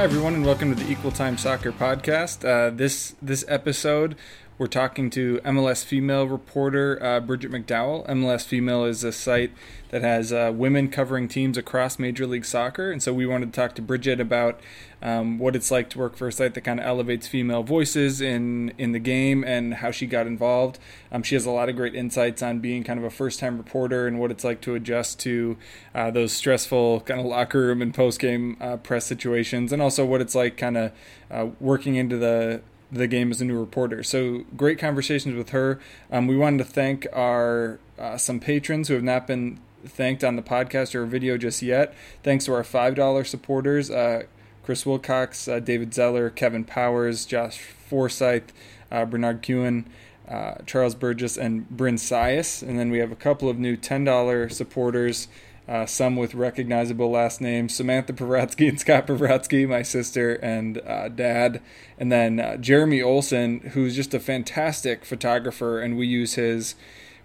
Hi, 0.00 0.04
everyone, 0.04 0.32
and 0.32 0.46
welcome 0.46 0.74
to 0.74 0.82
the 0.82 0.90
Equal 0.90 1.10
Time 1.10 1.36
Soccer 1.36 1.72
Podcast. 1.72 2.42
Uh, 2.42 2.70
this 2.74 3.14
this 3.20 3.44
episode, 3.48 4.16
we're 4.60 4.66
talking 4.66 5.08
to 5.08 5.40
MLS 5.42 5.82
female 5.82 6.26
reporter 6.26 7.02
uh, 7.02 7.18
Bridget 7.18 7.50
McDowell. 7.50 8.06
MLS 8.06 8.44
Female 8.44 8.84
is 8.84 9.02
a 9.02 9.10
site 9.10 9.52
that 9.88 10.02
has 10.02 10.34
uh, 10.34 10.52
women 10.54 10.90
covering 10.90 11.28
teams 11.28 11.56
across 11.56 11.98
Major 11.98 12.26
League 12.26 12.44
Soccer, 12.44 12.92
and 12.92 13.02
so 13.02 13.14
we 13.14 13.24
wanted 13.24 13.54
to 13.54 13.58
talk 13.58 13.74
to 13.76 13.80
Bridget 13.80 14.20
about 14.20 14.60
um, 15.00 15.38
what 15.38 15.56
it's 15.56 15.70
like 15.70 15.88
to 15.88 15.98
work 15.98 16.14
for 16.14 16.28
a 16.28 16.32
site 16.32 16.52
that 16.52 16.60
kind 16.60 16.78
of 16.78 16.84
elevates 16.84 17.26
female 17.26 17.62
voices 17.62 18.20
in 18.20 18.74
in 18.76 18.92
the 18.92 18.98
game 18.98 19.44
and 19.44 19.76
how 19.76 19.90
she 19.90 20.06
got 20.06 20.26
involved. 20.26 20.78
Um, 21.10 21.22
she 21.22 21.36
has 21.36 21.46
a 21.46 21.50
lot 21.50 21.70
of 21.70 21.76
great 21.76 21.94
insights 21.94 22.42
on 22.42 22.58
being 22.58 22.84
kind 22.84 22.98
of 22.98 23.04
a 23.06 23.10
first 23.10 23.40
time 23.40 23.56
reporter 23.56 24.06
and 24.06 24.20
what 24.20 24.30
it's 24.30 24.44
like 24.44 24.60
to 24.60 24.74
adjust 24.74 25.18
to 25.20 25.56
uh, 25.94 26.10
those 26.10 26.34
stressful 26.34 27.00
kind 27.00 27.18
of 27.18 27.24
locker 27.24 27.60
room 27.60 27.80
and 27.80 27.94
post 27.94 28.20
game 28.20 28.58
uh, 28.60 28.76
press 28.76 29.06
situations, 29.06 29.72
and 29.72 29.80
also 29.80 30.04
what 30.04 30.20
it's 30.20 30.34
like 30.34 30.58
kind 30.58 30.76
of 30.76 30.92
uh, 31.30 31.46
working 31.60 31.94
into 31.94 32.18
the 32.18 32.60
the 32.92 33.06
game 33.06 33.30
as 33.30 33.40
a 33.40 33.44
new 33.44 33.58
reporter. 33.58 34.02
So 34.02 34.44
great 34.56 34.78
conversations 34.78 35.36
with 35.36 35.50
her. 35.50 35.80
Um, 36.10 36.26
we 36.26 36.36
wanted 36.36 36.58
to 36.58 36.64
thank 36.64 37.06
our 37.12 37.78
uh, 37.98 38.16
some 38.16 38.40
patrons 38.40 38.88
who 38.88 38.94
have 38.94 39.02
not 39.02 39.26
been 39.26 39.60
thanked 39.84 40.24
on 40.24 40.36
the 40.36 40.42
podcast 40.42 40.94
or 40.94 41.06
video 41.06 41.36
just 41.36 41.62
yet. 41.62 41.94
Thanks 42.22 42.46
to 42.46 42.54
our 42.54 42.64
five 42.64 42.94
dollar 42.94 43.24
supporters. 43.24 43.90
Uh, 43.90 44.24
Chris 44.62 44.86
Wilcox, 44.86 45.48
uh, 45.48 45.58
David 45.58 45.94
Zeller, 45.94 46.30
Kevin 46.30 46.64
Powers, 46.64 47.24
Josh 47.24 47.58
Forsyth, 47.58 48.52
uh, 48.92 49.04
Bernard 49.04 49.42
Kewen, 49.42 49.86
uh, 50.28 50.56
Charles 50.66 50.94
Burgess, 50.94 51.36
and 51.36 51.68
Bryn 51.68 51.96
Sias. 51.96 52.62
And 52.62 52.78
then 52.78 52.90
we 52.90 52.98
have 52.98 53.10
a 53.10 53.16
couple 53.16 53.48
of 53.48 53.58
new 53.58 53.76
$10 53.76 54.52
supporters, 54.52 55.28
uh, 55.70 55.86
some 55.86 56.16
with 56.16 56.34
recognizable 56.34 57.12
last 57.12 57.40
names 57.40 57.76
Samantha 57.76 58.12
Pavratsky 58.12 58.68
and 58.68 58.80
Scott 58.80 59.06
Pavratsky, 59.06 59.68
my 59.68 59.82
sister 59.82 60.34
and 60.34 60.78
uh, 60.78 61.08
dad. 61.08 61.62
And 61.96 62.10
then 62.10 62.40
uh, 62.40 62.56
Jeremy 62.56 63.00
Olson, 63.00 63.60
who's 63.72 63.94
just 63.94 64.12
a 64.12 64.18
fantastic 64.18 65.04
photographer, 65.04 65.80
and 65.80 65.96
we 65.96 66.08
use 66.08 66.34
his 66.34 66.74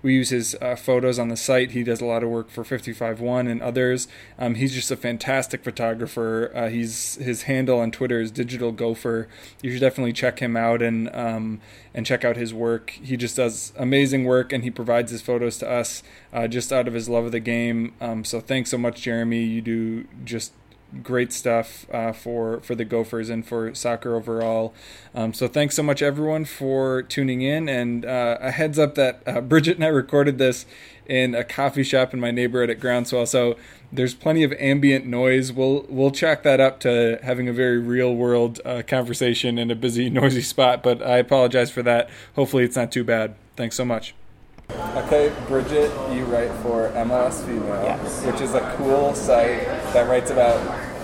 we 0.02 0.14
use 0.14 0.30
his 0.30 0.56
uh, 0.62 0.76
photos 0.76 1.18
on 1.18 1.30
the 1.30 1.38
site. 1.38 1.72
He 1.72 1.84
does 1.84 2.02
a 2.02 2.06
lot 2.06 2.24
of 2.24 2.30
work 2.30 2.50
for 2.50 2.64
55one 2.64 3.50
and 3.50 3.62
others. 3.62 4.08
Um, 4.38 4.56
he's 4.56 4.74
just 4.74 4.92
a 4.92 4.96
fantastic 4.96 5.64
photographer. 5.64 6.52
Uh, 6.56 6.70
he's 6.70 7.16
his 7.16 7.44
handle 7.44 7.80
on 7.80 7.92
Twitter 7.92 8.20
is 8.20 8.32
Digital 8.32 8.72
Gopher. 8.72 9.28
You 9.62 9.72
should 9.72 9.82
definitely 9.82 10.14
check 10.14 10.40
him 10.40 10.56
out 10.56 10.82
and 10.82 11.14
um, 11.16 11.62
and 11.94 12.06
check 12.06 12.24
out 12.24 12.38
his 12.38 12.54
work. 12.54 12.92
He 12.92 13.18
just 13.18 13.38
does 13.38 13.74
amazing 13.78 14.26
work, 14.26 14.52
and 14.54 14.64
he 14.64 14.72
provides 14.72 15.12
his 15.12 15.22
photos 15.22 15.58
to 15.60 15.70
us 15.70 16.04
uh, 16.34 16.48
just 16.48 16.72
out 16.72 16.88
of 16.88 16.94
his 16.94 17.10
love 17.10 17.26
of 17.26 17.32
the 17.32 17.40
game. 17.40 17.94
Um, 18.02 18.24
so 18.24 18.40
thanks 18.40 18.70
so 18.70 18.78
much, 18.78 19.02
Jeremy. 19.02 19.44
You 19.44 19.62
do 19.62 20.08
just 20.24 20.54
great 21.04 21.34
stuff 21.34 21.86
uh, 21.92 22.12
for 22.12 22.60
for 22.62 22.76
the 22.76 22.86
Gophers 22.86 23.30
and 23.30 23.46
for 23.46 23.74
soccer 23.74 24.16
overall. 24.16 24.74
Um, 25.14 25.34
so 25.34 25.48
thanks 25.48 25.76
so 25.76 25.84
much 25.84 26.02
everyone 26.02 26.46
for 26.46 27.02
tuning 27.04 27.42
in. 27.42 27.68
And 27.68 28.06
uh, 28.06 28.38
a 28.40 28.52
heads 28.52 28.80
up 28.80 28.96
that 28.96 29.22
uh, 29.26 29.42
Bridget 29.42 29.76
and 29.76 29.84
I 29.84 29.90
recorded 29.90 30.38
this 30.38 30.66
in 31.06 31.36
a 31.36 31.44
coffee 31.44 31.84
shop 31.84 32.14
in 32.14 32.20
my 32.20 32.32
neighborhood 32.32 32.70
at 32.70 32.80
Groundswell. 32.80 33.28
So 33.28 33.56
there's 33.92 34.14
plenty 34.14 34.44
of 34.44 34.54
ambient 34.54 35.06
noise. 35.06 35.52
We'll 35.52 35.86
we'll 35.90 36.12
chalk 36.12 36.44
that 36.44 36.60
up 36.60 36.80
to 36.82 37.20
having 37.24 37.48
a 37.48 37.54
very 37.54 37.80
real 37.80 38.16
world 38.16 38.60
uh, 38.66 38.84
conversation 38.88 39.58
in 39.58 39.72
a 39.72 39.76
busy 39.76 40.10
noisy 40.22 40.42
spot. 40.42 40.84
But 40.84 41.02
I 41.02 41.18
apologize 41.18 41.72
for 41.72 41.84
that. 41.84 42.10
Hopefully 42.36 42.64
it's 42.64 42.76
not 42.76 42.92
too 42.92 43.04
bad. 43.04 43.36
Thanks 43.56 43.76
so 43.76 43.86
much. 43.86 44.14
Okay, 44.70 45.36
Bridget, 45.48 45.92
you 46.14 46.26
write 46.26 46.52
for 46.64 46.90
MLS 46.96 47.46
Female, 47.46 47.84
yes. 47.84 48.26
which 48.26 48.42
is 48.42 48.54
a 48.54 48.76
cool 48.78 49.14
site 49.14 49.66
that 49.94 50.08
writes 50.10 50.32
about 50.32 50.60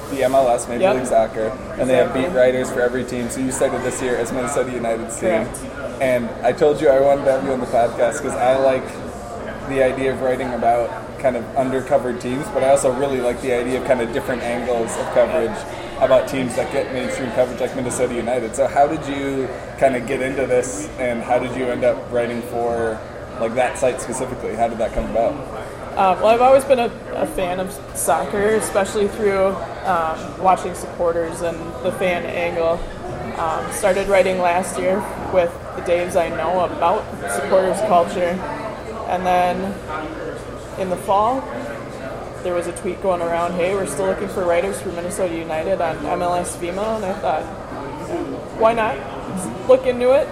the 0.10 0.22
MLS, 0.22 0.68
Major 0.68 0.82
yep. 0.82 0.96
League 0.96 1.06
Soccer, 1.06 1.50
and 1.78 1.90
they 1.90 1.96
have 1.96 2.14
beat 2.14 2.30
writers 2.30 2.72
for 2.72 2.82
every 2.82 3.04
team. 3.04 3.30
So 3.30 3.40
you 3.42 3.52
started 3.52 3.82
this 3.84 4.02
year 4.02 4.16
as 4.16 4.32
Minnesota 4.32 4.72
United's 4.72 5.20
team, 5.20 5.48
and 6.02 6.30
I 6.44 6.52
told 6.52 6.82
you 6.82 6.90
I 6.90 7.00
wanted 7.00 7.26
to 7.26 7.32
have 7.32 7.44
you 7.44 7.52
on 7.52 7.60
the 7.60 7.66
podcast 7.68 8.18
because 8.18 8.34
I 8.34 8.58
like 8.58 8.86
the 9.70 9.84
idea 9.84 10.14
of 10.14 10.22
writing 10.22 10.54
about 10.54 10.90
kind 11.20 11.36
of 11.36 11.44
undercovered 11.56 12.20
teams, 12.20 12.46
but 12.48 12.64
I 12.64 12.70
also 12.70 12.92
really 12.94 13.22
like 13.22 13.42
the 13.42 13.54
idea 13.54 13.80
of 13.80 13.88
kind 13.88 14.02
of 14.02 14.12
different 14.12 14.42
angles 14.42 14.90
of 14.98 15.06
coverage 15.14 15.58
about 16.00 16.28
teams 16.28 16.56
that 16.56 16.72
get 16.74 16.92
mainstream 16.94 17.30
coverage 17.34 17.60
like 17.60 17.76
Minnesota 17.76 18.16
United. 18.16 18.56
So 18.56 18.68
how 18.68 18.88
did 18.88 19.06
you 19.06 19.48
kind 19.78 19.96
of 19.96 20.08
get 20.08 20.22
into 20.22 20.48
this, 20.48 20.90
and 20.98 21.22
how 21.22 21.38
did 21.38 21.56
you 21.56 21.66
end 21.66 21.84
up 21.84 22.12
writing 22.12 22.42
for 22.44 23.00
like 23.40 23.56
that 23.56 23.78
site 23.78 24.02
specifically? 24.02 24.56
How 24.56 24.68
did 24.68 24.78
that 24.80 24.94
come 24.94 25.10
about? 25.10 25.34
Uh, 25.92 26.18
well, 26.22 26.28
I've 26.28 26.42
always 26.42 26.64
been 26.64 26.80
a, 26.80 26.92
a, 27.16 27.28
fan 27.28 27.60
of 27.60 27.72
soccer, 27.96 28.56
especially 28.56 29.10
through 29.10 29.48
um, 29.84 30.40
watching 30.42 30.74
supporters 30.74 31.42
and 31.42 31.58
the 31.84 31.92
fan 31.92 32.26
angle. 32.26 32.80
Um, 33.38 33.72
started 33.74 34.08
writing 34.08 34.40
last 34.40 34.80
year 34.80 35.00
with 35.34 35.52
the 35.76 35.82
Daves 35.82 36.16
I 36.16 36.30
know 36.30 36.62
about 36.62 37.04
supporters 37.32 37.78
culture, 37.82 38.40
and 39.10 39.26
then 39.26 39.58
in 40.80 40.90
the 40.90 40.98
fall, 40.98 41.42
there 42.44 42.54
was 42.54 42.68
a 42.68 42.76
tweet 42.78 43.02
going 43.02 43.22
around, 43.22 43.54
"Hey, 43.54 43.74
we're 43.74 43.86
still 43.86 44.06
looking 44.06 44.30
for 44.30 44.46
writers 44.46 44.80
for 44.82 44.90
Minnesota 44.90 45.36
United 45.36 45.82
on 45.82 45.98
MLS 45.98 46.56
Female," 46.56 46.96
and 46.96 47.06
I 47.06 47.14
thought, 47.14 47.44
why 48.60 48.74
not 48.74 48.96
look 49.68 49.86
into 49.86 50.12
it? 50.12 50.28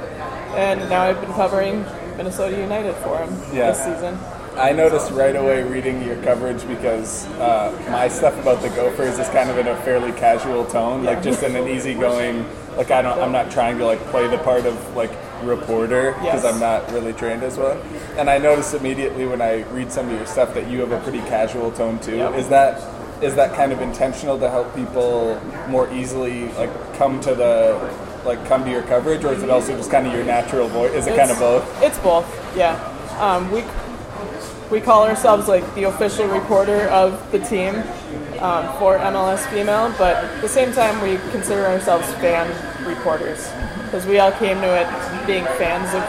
And 0.55 0.89
now 0.89 1.03
I've 1.03 1.19
been 1.19 1.33
covering 1.33 1.85
Minnesota 2.19 2.57
United 2.57 2.94
for 2.96 3.18
him 3.18 3.30
yeah. 3.56 3.72
this 3.72 3.78
season. 3.78 4.19
I 4.57 4.74
noticed 4.74 5.09
right 5.12 5.38
away 5.38 5.63
reading 5.63 6.03
your 6.03 6.22
coverage 6.22 6.68
because 6.68 7.25
uh, 7.38 7.72
my 7.90 8.09
stuff 8.09 8.38
about 8.41 8.62
the 8.62 8.68
Gophers 8.72 9.18
is 9.18 9.30
kind 9.30 9.50
of 9.50 9.57
in 9.57 9.68
a 9.68 9.78
fairly 9.84 10.12
casual 10.12 10.66
tone, 10.66 11.06
like 11.06 11.24
just 11.24 11.44
in 11.44 11.56
an 11.56 11.69
easygoing. 11.69 12.46
Like 12.75 12.91
I 12.91 13.02
don't, 13.02 13.18
I'm 13.19 13.31
not 13.31 13.50
trying 13.52 13.78
to 13.78 13.85
like 13.85 14.00
play 14.08 14.28
the 14.28 14.38
part 14.40 14.66
of 14.66 14.96
like 14.97 15.12
reporter 15.44 16.12
because 16.12 16.44
yes. 16.44 16.53
I'm 16.53 16.59
not 16.59 16.91
really 16.91 17.13
trained 17.13 17.41
as 17.41 17.58
one. 17.58 17.78
And 18.18 18.29
I 18.29 18.38
noticed 18.38 18.74
immediately 18.74 19.25
when 19.25 19.41
I 19.41 19.62
read 19.72 19.90
some 19.90 20.09
of 20.09 20.12
your 20.12 20.25
stuff 20.25 20.53
that 20.56 20.69
you 20.69 20.81
have 20.81 20.91
a 20.91 21.00
pretty 21.00 21.19
casual 21.19 21.72
tone 21.72 22.02
too. 22.02 22.18
Yep. 22.18 22.34
Is 22.34 22.50
that 22.50 23.24
is 23.24 23.35
that 23.35 23.56
kind 23.56 23.72
of 23.72 23.79
intentional 23.79 24.38
to 24.40 24.50
help 24.50 24.75
people 24.75 25.40
more 25.69 25.90
easily 25.94 26.52
like 26.53 26.72
come 26.96 27.22
to 27.22 27.34
the 27.34 28.09
like 28.25 28.44
come 28.46 28.63
to 28.66 28.72
your 28.72 28.84
coverage, 28.84 29.24
or 29.24 29.34
is 29.34 29.44
it 29.44 29.50
also 29.50 29.75
just 29.75 29.91
kind 29.91 30.07
of 30.07 30.13
your 30.13 30.24
natural 30.24 30.68
voice? 30.68 30.94
Is 30.94 31.07
it 31.07 31.12
it's, 31.12 31.19
kind 31.19 31.31
of 31.31 31.40
both? 31.40 31.84
It's 31.84 32.00
both. 32.00 32.57
Yeah. 32.57 32.75
Um, 33.19 33.52
we 33.52 33.63
we 34.72 34.80
call 34.80 35.06
ourselves 35.06 35.47
like 35.47 35.63
the 35.75 35.84
official 35.84 36.28
reporter 36.28 36.88
of 36.90 37.31
the 37.31 37.40
team 37.40 37.75
um, 38.40 38.78
for 38.78 38.97
MLS 38.97 39.46
Female, 39.50 39.94
but 39.97 40.18
at 40.18 40.41
the 40.41 40.50
same 40.50 40.72
time 40.72 41.02
we 41.02 41.18
consider 41.31 41.66
ourselves 41.66 42.08
fan 42.16 42.47
reporters 42.88 43.50
because 43.85 44.06
we 44.06 44.19
all 44.19 44.31
came 44.34 44.62
to 44.62 44.68
it 44.79 45.25
being 45.25 45.44
fans 45.58 45.94
of 45.96 46.03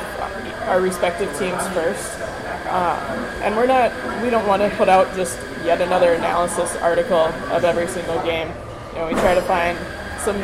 our 0.69 0.81
respective 0.81 1.28
teams 1.38 1.66
first. 1.69 2.20
Um, 2.69 3.00
and 3.43 3.56
we're 3.56 3.66
not, 3.66 3.91
we 4.22 4.31
don't 4.31 4.47
want 4.47 4.62
to 4.62 4.69
put 4.76 4.88
out 4.88 5.12
just 5.16 5.38
yet 5.65 5.81
another 5.81 6.12
analysis 6.12 6.76
article 6.76 7.26
of 7.50 7.65
every 7.65 7.88
single 7.88 8.22
game. 8.22 8.49
You 8.93 8.99
know, 8.99 9.09
we 9.09 9.15
try 9.15 9.34
to 9.34 9.43
find 9.43 9.78
some 10.20 10.37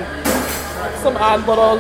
some 1.03 1.17
odd 1.17 1.47
little 1.47 1.77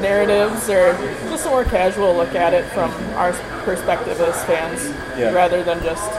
narratives 0.00 0.68
or 0.68 0.92
just 1.28 1.46
a 1.46 1.50
more 1.50 1.64
casual 1.64 2.14
look 2.14 2.34
at 2.34 2.54
it 2.54 2.64
from 2.72 2.90
our 3.14 3.32
perspective 3.64 4.20
as 4.20 4.44
fans 4.44 4.88
yeah. 5.18 5.30
rather 5.30 5.62
than 5.62 5.82
just 5.82 6.10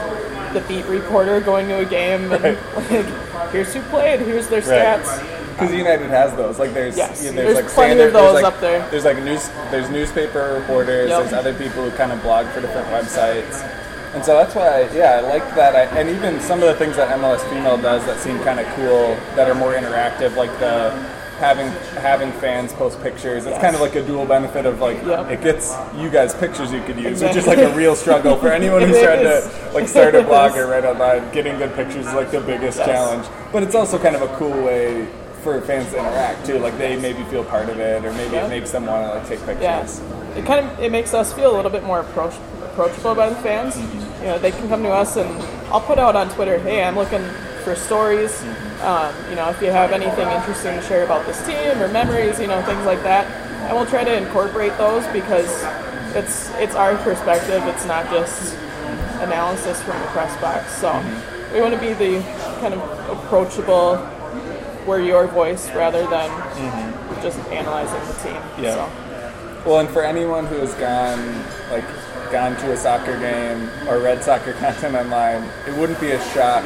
the 0.52 0.60
beat 0.68 0.84
reporter 0.86 1.40
going 1.40 1.66
to 1.68 1.78
a 1.78 1.84
game 1.84 2.32
and 2.32 2.42
right. 2.42 2.76
like 2.92 3.50
here's 3.52 3.72
who 3.74 3.80
played, 3.82 4.20
here's 4.20 4.48
their 4.48 4.60
stats. 4.60 5.20
Because 5.52 5.74
United 5.74 6.08
has 6.08 6.34
those. 6.34 6.58
Like 6.58 6.72
there's 6.72 6.96
yes. 6.96 7.22
you 7.22 7.30
know, 7.30 7.36
there's, 7.42 7.54
there's 7.54 7.66
like 7.66 7.74
plenty 7.74 7.94
standard, 7.94 8.06
of 8.06 8.12
those 8.12 8.34
like, 8.34 8.44
up 8.44 8.60
there. 8.60 8.88
There's 8.90 9.04
like 9.04 9.22
news 9.22 9.48
there's 9.70 9.90
newspaper 9.90 10.58
reporters, 10.60 11.08
yep. 11.08 11.20
there's 11.20 11.32
other 11.32 11.54
people 11.54 11.88
who 11.88 11.96
kind 11.96 12.12
of 12.12 12.22
blog 12.22 12.46
for 12.48 12.60
different 12.60 12.88
websites. 12.88 13.68
And 14.14 14.22
so 14.22 14.36
that's 14.36 14.54
why, 14.54 14.82
yeah, 14.94 15.12
I 15.12 15.20
like 15.20 15.54
that. 15.54 15.74
I, 15.74 15.84
and 15.98 16.10
even 16.10 16.38
some 16.38 16.60
of 16.60 16.68
the 16.68 16.74
things 16.74 16.96
that 16.96 17.18
MLS 17.18 17.40
Female 17.48 17.78
does 17.78 18.04
that 18.04 18.20
seem 18.20 18.38
kind 18.40 18.60
of 18.60 18.66
cool, 18.74 19.16
that 19.36 19.48
are 19.48 19.54
more 19.54 19.72
interactive, 19.72 20.36
like 20.36 20.50
the 20.58 20.92
having 21.42 21.66
having 22.00 22.30
fans 22.40 22.72
post 22.72 23.02
pictures. 23.02 23.46
It's 23.46 23.54
yes. 23.54 23.60
kind 23.60 23.74
of 23.74 23.80
like 23.80 23.96
a 23.96 24.06
dual 24.06 24.24
benefit 24.24 24.64
of 24.64 24.80
like 24.80 25.02
yep. 25.02 25.28
it 25.28 25.42
gets 25.42 25.74
you 25.96 26.08
guys 26.08 26.32
pictures 26.32 26.72
you 26.72 26.80
could 26.82 26.96
use, 26.96 27.20
exactly. 27.20 27.28
which 27.28 27.36
is 27.36 27.46
like 27.48 27.58
a 27.58 27.76
real 27.76 27.96
struggle 27.96 28.36
for 28.36 28.48
anyone 28.48 28.82
who's 28.86 29.00
trying 29.00 29.24
to 29.24 29.70
like 29.74 29.88
start 29.88 30.14
a 30.14 30.22
blog 30.22 30.56
or 30.56 30.68
write 30.68 30.84
online. 30.84 31.30
Getting 31.32 31.58
good 31.58 31.74
pictures 31.74 32.06
is 32.06 32.14
like 32.14 32.30
the 32.30 32.40
biggest 32.40 32.78
yes. 32.78 32.86
challenge, 32.86 33.26
but 33.52 33.64
it's 33.64 33.74
also 33.74 33.98
kind 33.98 34.14
of 34.14 34.22
a 34.22 34.28
cool 34.36 34.62
way 34.62 35.08
for 35.42 35.60
fans 35.62 35.90
to 35.90 35.98
interact 35.98 36.46
too. 36.46 36.60
Like 36.60 36.78
they 36.78 36.94
maybe 36.96 37.24
feel 37.24 37.42
part 37.44 37.68
of 37.68 37.80
it, 37.80 38.04
or 38.04 38.12
maybe 38.12 38.36
it 38.36 38.48
makes 38.48 38.70
them 38.70 38.86
want 38.86 39.04
to 39.04 39.18
like 39.18 39.26
take 39.26 39.40
pictures. 39.44 40.00
Yeah. 40.00 40.34
It 40.36 40.46
kind 40.46 40.64
of 40.64 40.78
it 40.78 40.92
makes 40.92 41.12
us 41.12 41.32
feel 41.32 41.52
a 41.52 41.56
little 41.56 41.72
bit 41.72 41.82
more 41.82 42.00
approach, 42.00 42.34
approachable 42.62 43.16
by 43.16 43.30
the 43.30 43.36
fans. 43.36 43.74
Mm-hmm. 43.74 44.22
You 44.22 44.28
know, 44.28 44.38
they 44.38 44.52
can 44.52 44.68
come 44.68 44.84
to 44.84 44.90
us 44.90 45.16
and 45.16 45.28
I'll 45.72 45.80
put 45.80 45.98
out 45.98 46.14
on 46.14 46.30
Twitter, 46.30 46.60
"Hey, 46.60 46.84
I'm 46.84 46.94
looking 46.94 47.24
for 47.62 47.74
stories. 47.74 48.30
Mm-hmm. 48.30 48.82
Um, 48.82 49.30
you 49.30 49.36
know, 49.36 49.48
if 49.48 49.62
you 49.62 49.70
have 49.70 49.92
anything 49.92 50.28
interesting 50.28 50.78
to 50.78 50.82
share 50.82 51.04
about 51.04 51.26
this 51.26 51.44
team 51.46 51.80
or 51.80 51.88
memories, 51.88 52.40
you 52.40 52.46
know, 52.46 52.62
things 52.62 52.84
like 52.84 53.02
that, 53.04 53.26
and 53.68 53.76
we'll 53.76 53.86
try 53.86 54.04
to 54.04 54.16
incorporate 54.16 54.76
those 54.76 55.06
because 55.08 55.50
it's 56.14 56.50
it's 56.56 56.74
our 56.74 56.96
perspective. 56.98 57.62
It's 57.66 57.86
not 57.86 58.08
just 58.10 58.54
analysis 59.20 59.80
from 59.82 59.98
the 60.00 60.06
press 60.08 60.38
box. 60.40 60.72
So 60.72 60.90
mm-hmm. 60.90 61.54
we 61.54 61.60
want 61.60 61.74
to 61.74 61.80
be 61.80 61.92
the 61.94 62.20
kind 62.60 62.74
of 62.74 62.82
approachable 63.08 63.96
we're 64.86 65.00
your 65.00 65.28
voice 65.28 65.70
rather 65.74 66.06
than 66.08 66.28
just 67.22 67.38
analyzing 67.50 68.00
the 68.00 68.22
team. 68.22 68.34
Mm-hmm. 68.34 68.64
Yeah. 68.64 68.74
So, 68.74 69.70
Well, 69.70 69.80
and 69.80 69.88
for 69.88 70.02
anyone 70.02 70.46
who 70.46 70.56
has 70.56 70.74
gone 70.74 71.20
like 71.70 71.84
gone 72.32 72.56
to 72.56 72.72
a 72.72 72.76
soccer 72.76 73.18
game 73.18 73.70
or 73.88 74.00
read 74.00 74.24
soccer 74.24 74.52
content 74.64 74.96
online, 74.96 75.44
it 75.68 75.78
wouldn't 75.78 76.00
be 76.00 76.12
a 76.12 76.24
shock 76.30 76.64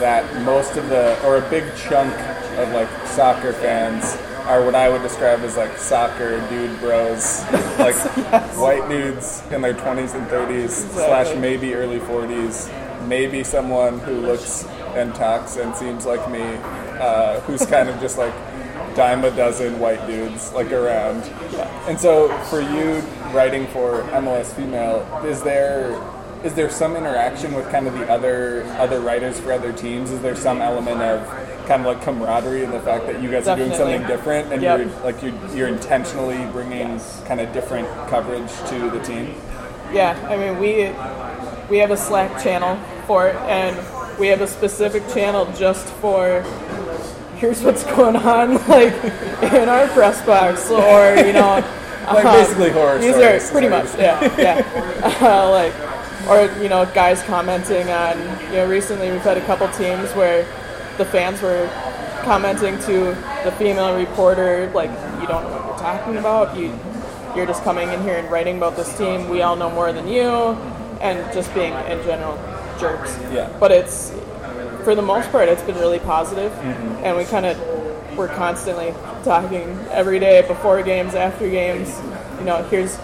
that 0.00 0.42
most 0.42 0.76
of 0.76 0.88
the 0.88 1.22
or 1.24 1.36
a 1.36 1.50
big 1.50 1.64
chunk 1.76 2.12
of 2.58 2.72
like 2.72 2.88
soccer 3.06 3.52
fans 3.52 4.16
are 4.46 4.64
what 4.64 4.74
I 4.74 4.88
would 4.88 5.02
describe 5.02 5.40
as 5.40 5.56
like 5.56 5.76
soccer 5.78 6.40
dude 6.48 6.78
bros, 6.80 7.42
like 7.78 7.94
white 8.56 8.86
dudes 8.88 9.42
in 9.52 9.62
their 9.62 9.74
20s 9.74 10.14
and 10.14 10.26
30s 10.26 10.70
slash 10.92 11.36
maybe 11.36 11.74
early 11.74 12.00
40s, 12.00 12.68
maybe 13.06 13.44
someone 13.44 14.00
who 14.00 14.20
looks 14.20 14.64
and 14.96 15.14
talks 15.14 15.56
and 15.56 15.74
seems 15.76 16.04
like 16.04 16.28
me, 16.30 16.42
uh, 16.42 17.38
who's 17.40 17.64
kind 17.66 17.88
of 17.88 18.00
just 18.00 18.18
like 18.18 18.34
dime 18.96 19.24
a 19.24 19.30
dozen 19.36 19.78
white 19.78 20.04
dudes 20.06 20.52
like 20.52 20.72
around. 20.72 21.22
And 21.86 21.98
so 21.98 22.28
for 22.44 22.60
you 22.60 22.98
writing 23.32 23.66
for 23.68 24.02
MLS 24.10 24.52
Female, 24.54 25.06
is 25.24 25.42
there 25.42 25.92
is 26.44 26.54
there 26.54 26.70
some 26.70 26.96
interaction 26.96 27.54
with 27.54 27.68
kind 27.70 27.86
of 27.86 27.94
the 27.94 28.08
other 28.10 28.64
other 28.78 29.00
writers 29.00 29.38
for 29.40 29.52
other 29.52 29.72
teams? 29.72 30.10
Is 30.10 30.20
there 30.20 30.34
some 30.36 30.60
element 30.60 31.00
of 31.02 31.26
kind 31.66 31.82
of 31.82 31.86
like 31.86 32.02
camaraderie 32.02 32.64
in 32.64 32.70
the 32.70 32.80
fact 32.80 33.06
that 33.06 33.22
you 33.22 33.30
guys 33.30 33.46
are 33.46 33.56
doing 33.56 33.72
something 33.74 34.02
different 34.06 34.52
and 34.52 34.62
Yep. 34.62 34.78
you're 34.78 34.88
like 35.02 35.22
you're, 35.22 35.56
you're 35.56 35.68
intentionally 35.68 36.44
bringing 36.52 36.98
kind 37.26 37.40
of 37.40 37.52
different 37.52 37.86
coverage 38.08 38.50
to 38.68 38.90
the 38.90 39.00
team? 39.04 39.34
yeah, 39.92 40.18
I 40.28 40.36
mean 40.36 40.58
we 40.58 40.90
we 41.68 41.78
have 41.78 41.90
a 41.90 41.96
Slack 41.96 42.42
channel 42.42 42.76
for 43.06 43.28
it, 43.28 43.36
and 43.36 43.76
we 44.18 44.28
have 44.28 44.40
a 44.40 44.46
specific 44.46 45.06
channel 45.08 45.50
just 45.56 45.86
for 46.00 46.42
here's 47.36 47.62
what's 47.62 47.84
going 47.84 48.16
on 48.16 48.54
like 48.68 48.92
in 49.52 49.68
our 49.68 49.86
press 49.88 50.24
box, 50.24 50.70
or 50.70 51.16
you 51.26 51.32
know, 51.32 51.64
Like 52.10 52.24
um, 52.24 52.34
basically 52.34 52.70
horror 52.70 52.98
These 52.98 53.14
stories. 53.14 53.48
are 53.48 53.52
pretty 53.52 53.68
much 53.68 53.86
yeah, 53.96 54.34
yeah, 54.36 55.18
uh, 55.20 55.48
like 55.50 55.72
or 56.28 56.50
you 56.62 56.68
know 56.68 56.84
guys 56.94 57.22
commenting 57.24 57.88
on 57.90 58.18
you 58.50 58.56
know 58.56 58.68
recently 58.68 59.10
we've 59.10 59.20
had 59.22 59.36
a 59.38 59.46
couple 59.46 59.66
teams 59.68 60.10
where 60.14 60.44
the 60.98 61.04
fans 61.04 61.40
were 61.42 61.68
commenting 62.22 62.78
to 62.80 63.14
the 63.44 63.52
female 63.58 63.96
reporter 63.96 64.70
like 64.74 64.90
you 65.20 65.26
don't 65.26 65.42
know 65.44 65.50
what 65.56 65.66
you're 65.66 65.78
talking 65.78 66.16
about 66.16 66.56
you 66.56 66.78
you're 67.34 67.46
just 67.46 67.62
coming 67.64 67.88
in 67.90 68.02
here 68.02 68.18
and 68.18 68.30
writing 68.30 68.56
about 68.56 68.76
this 68.76 68.96
team 68.98 69.28
we 69.28 69.42
all 69.42 69.56
know 69.56 69.70
more 69.70 69.92
than 69.92 70.06
you 70.06 70.28
and 71.00 71.32
just 71.32 71.52
being 71.54 71.72
in 71.72 72.02
general 72.04 72.36
jerks 72.78 73.16
Yeah. 73.32 73.50
but 73.58 73.70
it's 73.72 74.10
for 74.84 74.94
the 74.94 75.02
most 75.02 75.30
part 75.30 75.48
it's 75.48 75.62
been 75.62 75.76
really 75.76 75.98
positive. 76.00 76.52
positive 76.52 77.04
and 77.04 77.16
we 77.16 77.24
kind 77.24 77.46
of 77.46 77.56
we're 78.16 78.28
constantly 78.28 78.92
talking 79.24 79.68
every 79.90 80.18
day 80.18 80.42
before 80.46 80.82
games 80.82 81.14
after 81.14 81.48
games 81.48 81.98
you 82.38 82.44
know 82.44 82.62
here's 82.64 82.98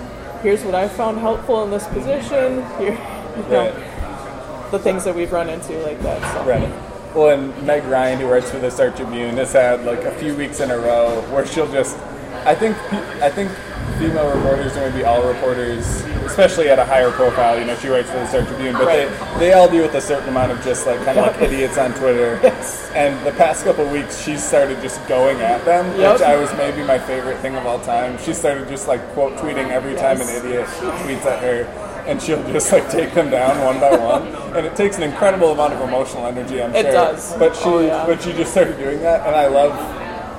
here's 0.47 0.63
what 0.63 0.77
i 0.77 0.87
found 0.87 1.19
helpful 1.19 1.65
in 1.65 1.71
this 1.73 1.89
position 1.89 2.63
here 2.79 2.93
you 3.37 3.43
know 3.51 3.73
Right. 3.73 4.71
the 4.71 4.79
things 4.79 5.03
that 5.03 5.13
we've 5.13 5.33
run 5.33 5.49
into 5.49 5.73
like 5.83 6.01
that 6.03 6.23
so 6.33 6.45
Right. 6.49 6.73
Well, 7.17 7.31
and 7.31 7.67
Meg 7.67 7.83
Ryan, 7.85 8.21
who 8.21 8.27
writes 8.29 8.51
for 8.51 8.59
the 8.59 8.71
Star 8.71 8.91
Tribune, 8.91 9.37
has 9.39 9.53
had 9.53 9.85
like 9.87 10.01
a 10.05 10.13
few 10.21 10.37
weeks 10.37 10.61
in 10.61 10.71
a 10.71 10.77
row 10.79 11.23
where 11.33 11.47
she'll 11.47 11.73
just. 11.73 11.97
I 12.45 12.55
think 12.55 12.77
I 13.23 13.31
think 13.31 13.51
female 13.99 14.29
reporters, 14.35 14.77
or 14.77 14.91
maybe 14.91 15.05
all 15.05 15.23
reporters, 15.27 15.87
especially 16.27 16.69
at 16.69 16.79
a 16.79 16.85
higher 16.85 17.11
profile, 17.11 17.59
you 17.59 17.65
know, 17.65 17.75
she 17.77 17.88
writes 17.88 18.11
for 18.11 18.19
the 18.19 18.27
Star 18.27 18.43
Tribune, 18.44 18.75
but 18.75 18.87
Right. 18.87 19.09
they 19.38 19.47
they 19.47 19.53
all 19.53 19.69
deal 19.69 19.83
with 19.83 19.94
a 19.94 20.00
certain 20.00 20.29
amount 20.29 20.53
of 20.53 20.62
just 20.62 20.87
like 20.87 21.03
kind 21.05 21.19
of 21.19 21.27
like 21.27 21.41
idiots 21.43 21.79
on 21.79 21.93
Twitter. 21.94 22.38
Yes. 22.47 22.91
And 22.94 23.25
the 23.27 23.33
past 23.33 23.65
couple 23.65 23.87
weeks, 23.87 24.23
she 24.23 24.37
started 24.37 24.81
just 24.83 25.06
going 25.09 25.41
at 25.41 25.65
them, 25.65 25.85
Yep. 25.99 26.12
which 26.15 26.23
I 26.23 26.37
was 26.37 26.53
maybe 26.55 26.83
my 26.83 26.99
favorite 26.99 27.38
thing 27.38 27.56
of 27.56 27.67
all 27.67 27.79
time. 27.81 28.19
She 28.19 28.33
started 28.35 28.69
just 28.69 28.87
like 28.88 29.00
quote 29.15 29.35
tweeting 29.37 29.71
every 29.71 29.94
time 29.94 30.21
an 30.21 30.29
idiot 30.29 30.67
tweets 31.03 31.25
at 31.27 31.41
her. 31.43 31.67
And 32.06 32.23
she'll 32.23 32.41
just 32.53 32.71
like 32.73 32.88
take 32.88 33.15
them 33.15 33.31
down 33.31 33.65
one 33.65 33.81
by 33.81 33.91
one, 33.97 34.29
and 34.56 34.65
it 34.65 34.77
takes 34.77 34.97
an 34.97 35.03
incredible 35.03 35.50
amount 35.50 35.73
of 35.73 35.81
emotional 35.88 36.25
energy. 36.27 36.62
I'm 36.62 36.73
It 36.73 36.83
sure. 36.85 36.93
does. 36.93 37.35
But 37.37 37.56
she, 37.56 37.65
Oh, 37.65 37.81
yeah. 37.81 38.05
but 38.06 38.23
she 38.23 38.33
just 38.33 38.53
started 38.53 38.79
doing 38.79 39.00
that, 39.03 39.27
and 39.27 39.35
I 39.35 39.49
love, 39.49 39.73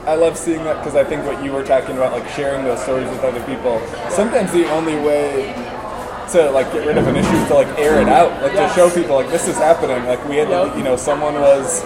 I 0.08 0.16
love 0.16 0.38
seeing 0.38 0.64
that 0.64 0.78
because 0.78 0.96
I 0.96 1.04
think 1.04 1.26
what 1.26 1.44
you 1.44 1.52
were 1.52 1.64
talking 1.64 1.98
about, 1.98 2.14
like 2.14 2.28
sharing 2.30 2.64
those 2.64 2.82
stories 2.82 3.10
with 3.10 3.20
other 3.24 3.44
people. 3.44 3.82
Sometimes 4.10 4.54
the 4.54 4.70
only 4.72 4.96
way 4.96 5.52
to 6.32 6.50
like 6.52 6.72
get 6.72 6.88
rid 6.88 6.98
of 6.98 7.08
an 7.08 7.16
issue 7.18 7.36
is 7.36 7.48
to 7.50 7.54
like 7.56 7.68
air 7.78 8.02
it 8.02 8.08
out, 8.08 8.32
like 8.42 8.54
Yes. 8.54 8.74
to 8.74 8.80
show 8.80 8.90
people 8.90 9.16
like 9.16 9.30
this 9.30 9.48
is 9.50 9.58
happening. 9.58 10.06
Like 10.06 10.24
we 10.28 10.38
had, 10.38 10.50
Yep. 10.50 10.78
you 10.78 10.84
know, 10.84 10.96
someone 10.96 11.36
was 11.36 11.84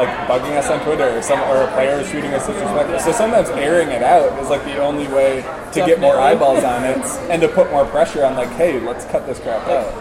like 0.00 0.08
bugging 0.28 0.56
us 0.56 0.70
on 0.70 0.80
Twitter, 0.80 1.18
or 1.18 1.20
some 1.20 1.40
or 1.50 1.62
a 1.62 1.66
player 1.72 1.98
was 1.98 2.08
treating 2.08 2.32
us 2.32 2.46
disrespectful. 2.46 3.00
So 3.00 3.12
sometimes 3.12 3.50
airing 3.50 3.88
it 3.90 4.02
out 4.02 4.38
is 4.42 4.48
like 4.48 4.64
the 4.64 4.78
only 4.78 5.06
way 5.08 5.42
to 5.72 5.80
get 5.84 6.00
more 6.00 6.16
eyeballs 6.18 6.64
on 6.64 6.84
it 6.84 6.96
and 7.30 7.42
to 7.42 7.48
put 7.48 7.70
more 7.70 7.84
pressure 7.84 8.24
on 8.24 8.34
like, 8.34 8.48
hey, 8.50 8.80
let's 8.80 9.04
cut 9.06 9.26
this 9.26 9.40
crap 9.40 9.66
out. 9.68 9.92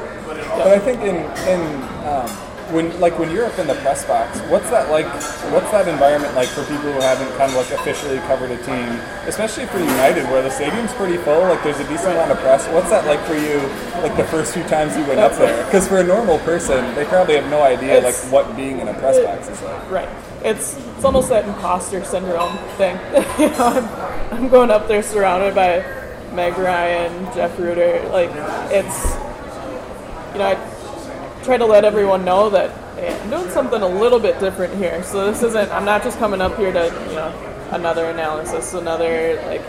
But 0.56 0.68
I 0.68 0.80
think 0.80 1.02
in 1.02 1.16
in 1.52 1.62
um, 2.08 2.30
when 2.72 3.00
like 3.00 3.18
when 3.18 3.32
you're 3.32 3.46
up 3.46 3.58
in 3.60 3.68
the 3.68 3.76
press 3.76 4.06
box, 4.06 4.40
what's 4.52 4.70
that 4.70 4.90
like? 4.90 5.06
What's 5.52 5.72
that 5.72 5.88
environment 5.88 6.36
like 6.36 6.50
for 6.50 6.64
people 6.64 6.92
who 6.92 7.00
haven't 7.00 7.30
kind 7.38 7.52
of 7.52 7.58
like 7.58 7.72
officially 7.72 8.18
covered 8.28 8.52
a 8.52 8.58
team, 8.64 8.88
especially 9.28 9.66
for 9.68 9.80
United, 9.80 10.26
where 10.26 10.42
the 10.42 10.50
stadium's 10.50 10.92
pretty 10.94 11.18
full. 11.18 11.42
Like 11.42 11.64
there's 11.64 11.80
a 11.80 11.88
decent 11.88 12.14
amount 12.14 12.32
of 12.32 12.40
press. 12.40 12.68
What's 12.70 12.90
that 12.90 13.06
like 13.06 13.20
for 13.22 13.36
you? 13.36 13.60
Like 14.02 14.16
the 14.18 14.26
first 14.26 14.54
few 14.54 14.64
times 14.64 14.96
you 14.98 15.06
went 15.06 15.20
up 15.20 15.34
there, 15.34 15.66
because 15.66 15.88
for 15.88 16.00
a 16.00 16.04
normal 16.04 16.40
person, 16.40 16.94
they 16.96 17.06
probably 17.06 17.36
have 17.36 17.50
no 17.50 17.62
idea 17.62 18.02
like 18.02 18.16
what 18.32 18.56
being 18.56 18.80
in 18.80 18.88
a 18.88 18.94
press 18.96 19.20
box 19.24 19.50
is 19.50 19.62
like. 19.62 19.92
Right. 19.92 20.10
It's 20.44 20.78
it's 20.96 21.06
almost 21.06 21.30
that 21.30 21.48
imposter 21.48 22.04
syndrome 22.04 22.58
thing. 22.78 22.98
you 23.40 23.50
know, 23.58 23.68
I'm, 24.32 24.34
I'm 24.34 24.50
going 24.50 24.72
up 24.72 24.88
there 24.88 25.04
surrounded 25.04 25.56
by 25.56 25.80
Meg 26.34 26.58
Ryan, 26.58 27.26
Jeff 27.34 27.58
Rueter. 27.58 28.08
Like 28.10 28.30
it's 28.72 29.16
you 30.34 30.40
know, 30.40 30.50
I 30.50 30.77
try 31.48 31.58
to 31.58 31.66
let 31.66 31.86
everyone 31.86 32.26
know 32.26 32.50
that 32.50 32.70
hey, 32.96 33.18
I'm 33.18 33.30
doing 33.30 33.50
something 33.52 33.82
a 33.82 33.88
little 33.88 34.20
bit 34.20 34.38
different 34.42 34.76
here. 34.76 35.02
So 35.04 35.32
this 35.32 35.42
isn't 35.44 35.72
I'm 35.72 35.86
not 35.86 36.04
just 36.04 36.20
coming 36.20 36.42
up 36.42 36.58
here 36.58 36.74
to, 36.74 36.86
you 37.10 37.16
know, 37.16 37.70
another 37.72 38.06
analysis, 38.10 38.74
another 38.74 39.42
like 39.46 39.62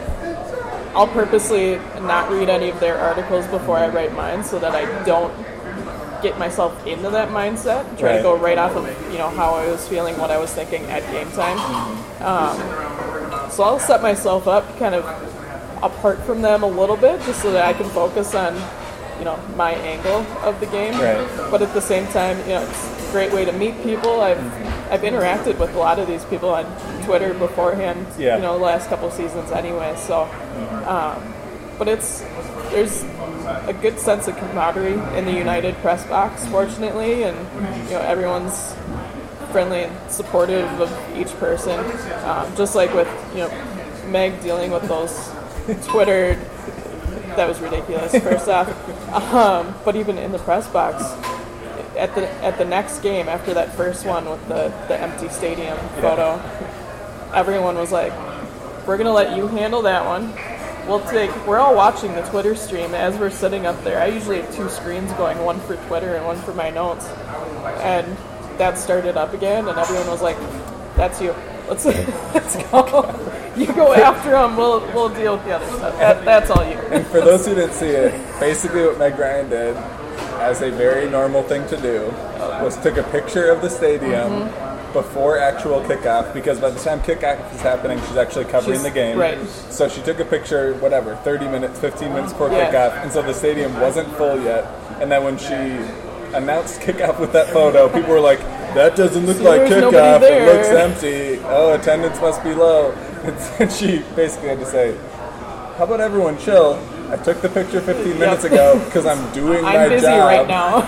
I'll 0.96 1.06
purposely 1.06 1.76
not 2.02 2.30
read 2.32 2.48
any 2.48 2.68
of 2.70 2.80
their 2.80 2.98
articles 2.98 3.46
before 3.46 3.76
I 3.76 3.88
write 3.88 4.12
mine 4.14 4.42
so 4.42 4.58
that 4.58 4.74
I 4.74 5.04
don't 5.04 5.32
get 6.20 6.36
myself 6.36 6.84
into 6.84 7.10
that 7.10 7.28
mindset. 7.28 7.84
Try 7.96 8.10
Right. 8.10 8.16
to 8.16 8.22
go 8.24 8.36
right 8.36 8.58
off 8.58 8.74
of 8.74 8.84
you 9.12 9.18
know 9.18 9.28
how 9.28 9.54
I 9.54 9.68
was 9.68 9.86
feeling, 9.86 10.18
what 10.18 10.32
I 10.32 10.38
was 10.38 10.52
thinking 10.52 10.82
at 10.86 11.02
game 11.12 11.30
time. 11.30 11.58
Um, 12.20 13.50
so 13.52 13.62
I'll 13.62 13.78
set 13.78 14.02
myself 14.02 14.48
up 14.48 14.64
kind 14.80 14.96
of 14.96 15.04
apart 15.80 16.18
from 16.24 16.42
them 16.42 16.64
a 16.64 16.66
little 16.66 16.96
bit, 16.96 17.20
just 17.22 17.40
so 17.40 17.52
that 17.52 17.64
I 17.64 17.72
can 17.72 17.88
focus 17.90 18.34
on 18.34 18.56
you 19.18 19.24
know 19.24 19.36
my 19.56 19.72
angle 19.72 20.20
of 20.44 20.58
the 20.60 20.66
game. 20.66 20.94
Right. 20.94 21.50
But 21.50 21.62
at 21.62 21.72
the 21.74 21.80
same 21.80 22.06
time, 22.08 22.38
you 22.40 22.54
know, 22.54 22.62
it's 22.62 23.08
a 23.08 23.12
great 23.12 23.32
way 23.32 23.44
to 23.44 23.52
meet 23.52 23.82
people. 23.82 24.20
I've 24.20 24.38
I've 24.90 25.02
interacted 25.02 25.58
with 25.58 25.74
a 25.74 25.78
lot 25.78 25.98
of 25.98 26.06
these 26.06 26.24
people 26.26 26.50
on 26.50 26.64
Twitter 27.04 27.34
beforehand. 27.34 28.06
Yeah. 28.18 28.36
You 28.36 28.42
know, 28.42 28.58
the 28.58 28.64
last 28.64 28.88
couple 28.88 29.10
seasons 29.10 29.50
anyway. 29.50 29.94
So, 29.96 30.22
um, 30.86 31.34
but 31.78 31.88
it's 31.88 32.20
there's 32.70 33.02
a 33.66 33.76
good 33.80 33.98
sense 33.98 34.28
of 34.28 34.36
camaraderie 34.36 35.00
in 35.18 35.24
the 35.24 35.32
United 35.32 35.74
press 35.76 36.06
box, 36.06 36.46
fortunately, 36.48 37.22
and 37.24 37.36
you 37.88 37.94
know 37.94 38.00
everyone's 38.00 38.74
friendly 39.52 39.84
and 39.84 40.10
supportive 40.10 40.68
of 40.80 41.16
each 41.16 41.32
person. 41.38 41.78
Um, 42.24 42.54
just 42.56 42.74
like 42.74 42.92
with 42.94 43.08
you 43.32 43.40
know 43.40 44.04
Meg 44.08 44.40
dealing 44.42 44.70
with 44.70 44.86
those 44.88 45.32
Twitter, 45.86 46.34
that 47.36 47.48
was 47.48 47.60
ridiculous. 47.60 48.12
First 48.12 48.48
off, 48.48 48.68
um, 49.12 49.74
but 49.84 49.96
even 49.96 50.18
in 50.18 50.32
the 50.32 50.38
press 50.38 50.68
box, 50.68 51.02
at 51.96 52.14
the 52.14 52.28
at 52.44 52.58
the 52.58 52.64
next 52.64 53.00
game 53.00 53.28
after 53.28 53.52
that 53.54 53.74
first 53.74 54.06
one 54.06 54.28
with 54.28 54.46
the 54.48 54.72
the 54.88 54.98
empty 54.98 55.28
stadium 55.28 55.76
photo, 56.00 56.40
everyone 57.34 57.76
was 57.76 57.92
like, 57.92 58.12
"We're 58.86 58.96
gonna 58.96 59.12
let 59.12 59.36
you 59.36 59.48
handle 59.48 59.82
that 59.82 60.04
one." 60.04 60.32
We'll 60.88 61.04
take. 61.10 61.30
We're 61.46 61.58
all 61.58 61.74
watching 61.74 62.14
the 62.14 62.22
Twitter 62.22 62.54
stream 62.54 62.94
as 62.94 63.18
we're 63.18 63.28
sitting 63.28 63.66
up 63.66 63.82
there. 63.84 64.00
I 64.00 64.06
usually 64.06 64.40
have 64.40 64.54
two 64.56 64.70
screens 64.70 65.12
going, 65.14 65.38
one 65.44 65.60
for 65.60 65.76
Twitter 65.86 66.14
and 66.14 66.24
one 66.24 66.38
for 66.38 66.54
my 66.54 66.70
notes. 66.70 67.06
And 67.82 68.16
that 68.56 68.78
started 68.78 69.18
up 69.18 69.34
again, 69.34 69.68
and 69.68 69.78
everyone 69.78 70.06
was 70.06 70.22
like, 70.22 70.38
"That's 70.96 71.20
you. 71.20 71.34
Let's 71.68 71.84
let's 72.34 72.56
go. 72.70 73.02
You 73.58 73.66
go 73.74 73.92
after 73.92 74.30
them. 74.30 74.56
We'll 74.56 74.80
we'll 74.94 75.08
deal 75.08 75.36
with 75.36 75.44
the 75.44 75.52
other 75.56 75.66
stuff. 75.76 75.98
That, 75.98 76.24
that's 76.24 76.50
all 76.50 76.64
you." 76.64 76.78
And 76.92 77.06
for 77.08 77.20
those 77.20 77.46
who 77.46 77.54
didn't 77.54 77.74
see 77.74 77.88
it, 77.88 78.12
basically 78.40 78.82
what 78.82 78.98
Meg 78.98 79.18
Ryan 79.18 79.48
did, 79.50 79.76
as 80.40 80.62
a 80.62 80.70
very 80.70 81.08
normal 81.10 81.42
thing 81.42 81.66
to 81.68 81.76
do, 81.80 82.04
was 82.62 82.76
took 82.82 82.96
a 82.96 83.02
picture 83.04 83.50
of 83.50 83.60
the 83.62 83.68
stadium 83.70 84.48
Mm-hmm. 84.48 84.92
before 84.92 85.38
actual 85.38 85.80
kickoff, 85.82 86.32
because 86.32 86.58
by 86.60 86.70
the 86.70 86.80
time 86.80 87.00
kickoff 87.00 87.38
is 87.54 87.60
happening, 87.60 87.98
she's 88.08 88.16
actually 88.16 88.44
covering 88.46 88.78
She's- 88.78 88.82
the 88.84 88.90
game. 88.90 89.18
right. 89.18 89.38
So 89.70 89.86
she 89.88 90.00
took 90.02 90.18
a 90.18 90.24
picture, 90.24 90.74
whatever, 90.74 91.14
30 91.16 91.46
minutes, 91.48 91.78
15 91.78 92.08
minutes 92.14 92.32
before 92.32 92.50
Yeah. 92.50 92.70
kickoff, 92.72 93.02
and 93.02 93.12
so 93.12 93.20
the 93.22 93.34
stadium 93.34 93.78
wasn't 93.80 94.08
full 94.16 94.40
yet. 94.42 94.64
And 95.00 95.10
then 95.12 95.24
when 95.24 95.36
she 95.36 95.54
announced 96.34 96.80
kickoff 96.80 97.18
with 97.20 97.32
that 97.32 97.48
photo, 97.50 97.88
people 97.88 98.10
were 98.10 98.20
like, 98.20 98.40
that 98.74 98.96
doesn't 98.96 99.26
look 99.26 99.40
like 99.40 99.62
kickoff. 99.62 100.22
It 100.22 100.44
looks 100.54 100.68
empty. 100.68 101.40
Oh, 101.46 101.74
attendance 101.74 102.18
must 102.20 102.42
be 102.42 102.54
low. 102.54 102.94
And 103.60 103.70
she 103.72 103.98
basically 104.16 104.48
had 104.48 104.58
to 104.60 104.66
say, 104.66 104.96
"How 105.76 105.84
about 105.84 106.00
everyone 106.00 106.38
chill? 106.38 106.78
I 107.10 107.16
took 107.16 107.40
the 107.40 107.48
picture 107.48 107.80
15 107.80 108.18
minutes 108.18 108.44
ago 108.44 108.78
because 108.84 109.06
I'm 109.06 109.32
doing 109.40 109.62
my 109.62 109.76
I'm 109.84 109.88
busy 109.90 110.06
job." 110.06 110.20
right 110.26 110.48
now. 110.58 110.78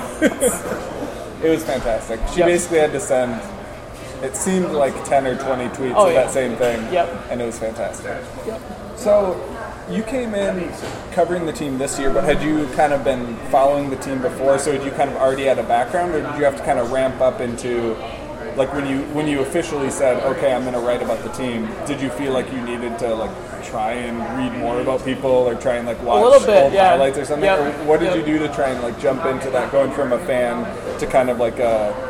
It 1.42 1.48
was 1.50 1.64
fantastic. 1.64 2.20
She 2.32 2.40
Yep. 2.40 2.46
basically 2.48 2.78
had 2.78 2.92
to 2.92 3.00
send. 3.00 3.40
It 4.22 4.36
seemed 4.36 4.72
like 4.72 4.92
10 5.06 5.26
or 5.26 5.34
20 5.36 5.68
tweets 5.68 5.94
Oh, 5.96 6.06
of 6.08 6.12
yeah. 6.12 6.24
that 6.24 6.30
same 6.32 6.54
thing. 6.56 6.92
Yep. 6.92 7.08
And 7.30 7.40
it 7.40 7.46
was 7.46 7.58
fantastic. 7.58 8.18
Yep. 8.46 8.60
So, 8.96 9.40
you 9.88 10.02
came 10.02 10.34
in 10.34 10.70
covering 11.12 11.46
the 11.46 11.52
team 11.54 11.78
this 11.78 11.98
year, 11.98 12.10
but 12.12 12.24
had 12.24 12.42
you 12.42 12.66
kind 12.76 12.92
of 12.92 13.02
been 13.02 13.34
following 13.50 13.88
the 13.88 13.96
team 13.96 14.20
before? 14.20 14.58
So, 14.58 14.72
had 14.72 14.84
you 14.84 14.90
kind 14.90 15.08
of 15.08 15.16
already 15.16 15.44
had 15.44 15.58
a 15.58 15.62
background, 15.62 16.14
or 16.14 16.20
did 16.20 16.36
you 16.38 16.44
have 16.44 16.58
to 16.58 16.62
kind 16.64 16.78
of 16.78 16.92
ramp 16.92 17.18
up 17.22 17.40
into, 17.40 17.96
like 18.56 18.72
when 18.72 18.86
you 18.86 19.02
when 19.14 19.26
you 19.28 19.40
officially 19.40 19.90
said, 19.90 20.22
"Okay, 20.24 20.52
I'm 20.52 20.62
going 20.62 20.74
to 20.74 20.80
write 20.80 21.02
about 21.02 21.22
the 21.22 21.30
team"? 21.30 21.68
Did 21.86 22.00
you 22.00 22.10
feel 22.10 22.32
like 22.32 22.50
you 22.52 22.60
needed 22.62 22.98
to 23.00 23.14
like 23.14 23.30
try 23.64 23.92
and 23.92 24.18
read 24.38 24.58
more 24.58 24.80
about 24.80 25.04
people, 25.04 25.30
or 25.30 25.54
try 25.54 25.76
and 25.76 25.86
like 25.86 26.02
watch 26.02 26.22
little 26.22 26.46
bit, 26.46 26.64
old 26.64 26.72
yeah. 26.72 26.90
highlights 26.90 27.18
or 27.18 27.24
something? 27.24 27.44
Yep. 27.44 27.58
Or 27.58 27.84
what 27.84 28.00
did 28.00 28.14
Yep. 28.14 28.16
you 28.16 28.38
do 28.38 28.38
to 28.46 28.48
try 28.54 28.68
and 28.70 28.82
like 28.82 28.98
jump 29.00 29.24
into 29.26 29.50
that, 29.50 29.70
going 29.72 29.92
from 29.92 30.12
a 30.12 30.18
fan 30.26 30.64
to 30.98 31.06
kind 31.06 31.30
of 31.30 31.38
like 31.38 31.58
a 31.58 32.08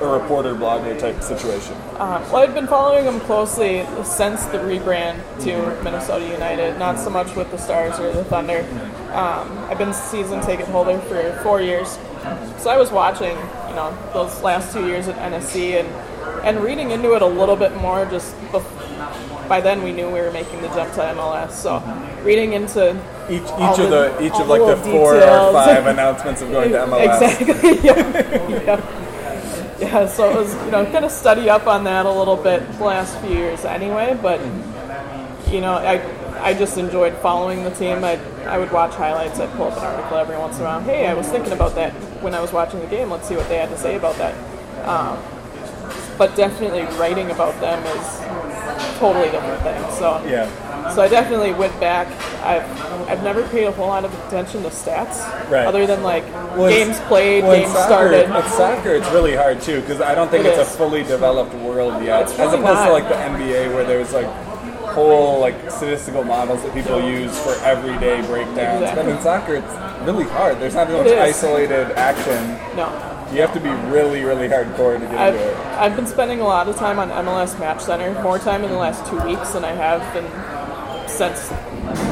a 0.00 0.06
reporter 0.06 0.54
blogger 0.54 0.98
type 0.98 1.22
situation? 1.22 1.74
Um, 1.98 2.22
well, 2.32 2.38
I've 2.38 2.54
been 2.54 2.66
following 2.66 3.04
them 3.04 3.20
closely 3.20 3.86
since 4.02 4.44
the 4.46 4.58
rebrand 4.58 5.20
to 5.44 5.82
Minnesota 5.84 6.26
United, 6.26 6.76
not 6.78 6.98
so 6.98 7.08
much 7.10 7.36
with 7.36 7.50
the 7.52 7.58
Stars 7.58 8.00
or 8.00 8.10
the 8.12 8.24
Thunder. 8.24 8.66
Um, 9.12 9.46
I've 9.70 9.78
been 9.78 9.92
season 9.92 10.40
ticket 10.40 10.66
holder 10.66 10.98
for 11.02 11.38
four 11.44 11.60
years, 11.60 11.98
so 12.58 12.70
I 12.70 12.76
was 12.78 12.90
watching, 12.90 13.36
you 13.72 13.76
know, 13.76 13.96
those 14.12 14.42
last 14.42 14.72
two 14.74 14.86
years 14.86 15.08
at 15.08 15.16
NSC 15.32 15.80
and 15.80 15.88
and 16.44 16.60
reading 16.62 16.90
into 16.90 17.14
it 17.14 17.22
a 17.22 17.26
little 17.26 17.56
bit 17.56 17.74
more. 17.76 18.04
Just 18.04 18.34
bef- 18.52 19.48
by 19.48 19.60
then, 19.62 19.82
we 19.82 19.92
knew 19.92 20.06
we 20.06 20.20
were 20.20 20.30
making 20.30 20.60
the 20.60 20.68
jump 20.68 20.92
to 20.94 21.00
MLS, 21.00 21.52
so 21.52 21.80
reading 22.22 22.52
into 22.52 22.90
Each, 23.30 23.40
each 23.42 23.78
of 23.78 23.88
the- 23.90 24.14
the 24.18 24.22
each 24.26 24.34
of 24.34 24.48
like 24.48 24.60
the 24.66 24.76
four 24.76 25.16
or 25.16 25.52
five 25.52 25.86
announcements 25.86 26.42
of 26.42 26.50
going 26.50 26.70
to 26.72 26.78
MLS. 26.78 27.22
Exactly. 27.22 27.78
yeah. 27.82 28.60
yeah. 28.64 29.78
Yeah. 29.80 30.06
So 30.06 30.30
it 30.30 30.36
was, 30.36 30.54
you 30.66 30.70
know, 30.70 30.84
kind 30.92 31.04
of 31.04 31.10
study 31.10 31.48
up 31.48 31.66
on 31.66 31.84
that 31.84 32.04
a 32.04 32.12
little 32.12 32.36
bit 32.36 32.60
the 32.78 32.84
last 32.84 33.18
few 33.20 33.30
years 33.30 33.64
anyway. 33.64 34.18
But 34.20 34.38
you 35.50 35.60
know, 35.62 35.74
I 35.74 36.02
I 36.40 36.52
just 36.54 36.76
enjoyed 36.76 37.14
following 37.18 37.64
the 37.64 37.70
team. 37.70 38.04
I 38.04 38.18
I 38.44 38.58
would 38.58 38.70
watch 38.70 38.94
highlights. 38.94 39.40
I'd 39.40 39.50
pull 39.52 39.68
up 39.68 39.78
an 39.78 39.84
article 39.84 40.18
every 40.18 40.36
once 40.36 40.56
in 40.56 40.62
a 40.62 40.66
while. 40.66 40.80
Hey, 40.80 41.06
I 41.06 41.14
was 41.14 41.26
thinking 41.28 41.52
about 41.52 41.74
that 41.76 41.94
when 42.22 42.34
I 42.34 42.40
was 42.40 42.52
watching 42.52 42.80
the 42.80 42.86
game. 42.86 43.10
Let's 43.10 43.28
see 43.28 43.36
what 43.36 43.48
they 43.48 43.56
had 43.56 43.68
to 43.70 43.78
say 43.78 43.96
about 43.96 44.16
that. 44.16 44.34
Um, 44.86 45.18
but 46.18 46.34
definitely 46.36 46.82
writing 46.98 47.30
about 47.30 47.58
them 47.60 47.82
is 47.96 48.98
totally 48.98 49.30
different 49.30 49.62
thing. 49.62 49.82
So 49.98 50.22
Yeah. 50.26 50.48
so 50.94 51.02
I 51.02 51.08
definitely 51.08 51.52
went 51.52 51.78
back. 51.80 52.06
I've 52.44 52.62
I've 53.08 53.22
never 53.22 53.42
paid 53.48 53.64
a 53.64 53.72
whole 53.72 53.88
lot 53.88 54.04
of 54.04 54.12
attention 54.26 54.62
to 54.62 54.68
stats, 54.68 55.18
Right. 55.50 55.66
other 55.66 55.86
than 55.86 56.02
like 56.02 56.24
Well, 56.56 56.68
games 56.68 56.98
played, 57.00 57.44
well, 57.44 57.56
games 57.56 57.72
soccer, 57.72 57.86
started. 57.86 58.30
With 58.32 58.48
soccer, 58.52 58.90
it's 58.94 59.10
really 59.10 59.34
hard 59.34 59.60
too 59.60 59.80
because 59.80 60.00
I 60.00 60.14
don't 60.14 60.30
think 60.30 60.44
It 60.44 60.50
it's 60.58 60.68
is. 60.68 60.74
a 60.74 60.78
fully 60.78 61.02
developed 61.02 61.54
world 61.54 62.02
yet, 62.04 62.22
as 62.24 62.52
opposed 62.52 62.62
not. 62.62 62.86
to 62.86 62.92
like 62.92 63.08
the 63.08 63.14
NBA 63.16 63.74
where 63.74 63.84
there's 63.84 64.12
like 64.12 64.26
whole 64.94 65.40
like 65.40 65.54
statistical 65.70 66.22
models 66.22 66.62
that 66.62 66.74
people 66.74 67.00
use 67.00 67.36
for 67.38 67.54
everyday 67.64 68.20
breakdowns. 68.22 68.90
But 68.94 69.06
in 69.08 69.20
soccer, 69.22 69.54
it's 69.56 69.74
really 70.04 70.24
hard. 70.24 70.58
There's 70.58 70.74
not 70.74 70.90
much 70.90 71.06
isolated 71.06 71.92
action. 71.92 72.42
No, 72.76 72.88
You 73.32 73.40
have 73.40 73.52
to 73.54 73.60
be 73.60 73.70
really, 73.90 74.22
really 74.22 74.48
hardcore 74.48 74.98
to 74.98 75.06
get 75.06 75.14
I've 75.14 75.34
into 75.34 75.50
it. 75.50 75.56
I've 75.78 75.96
been 75.96 76.06
spending 76.06 76.40
a 76.40 76.44
lot 76.44 76.68
of 76.68 76.76
time 76.76 76.98
on 76.98 77.08
MLS 77.10 77.58
Match 77.58 77.82
Center, 77.82 78.20
more 78.22 78.38
time 78.38 78.64
in 78.64 78.70
the 78.70 78.76
last 78.78 79.08
two 79.08 79.18
weeks 79.20 79.52
than 79.52 79.64
I 79.64 79.72
have 79.72 80.00
been 80.14 80.26
since 81.08 81.48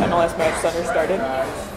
MLS 0.06 0.36
Match 0.38 0.60
Center 0.60 0.84
started. 0.84 1.20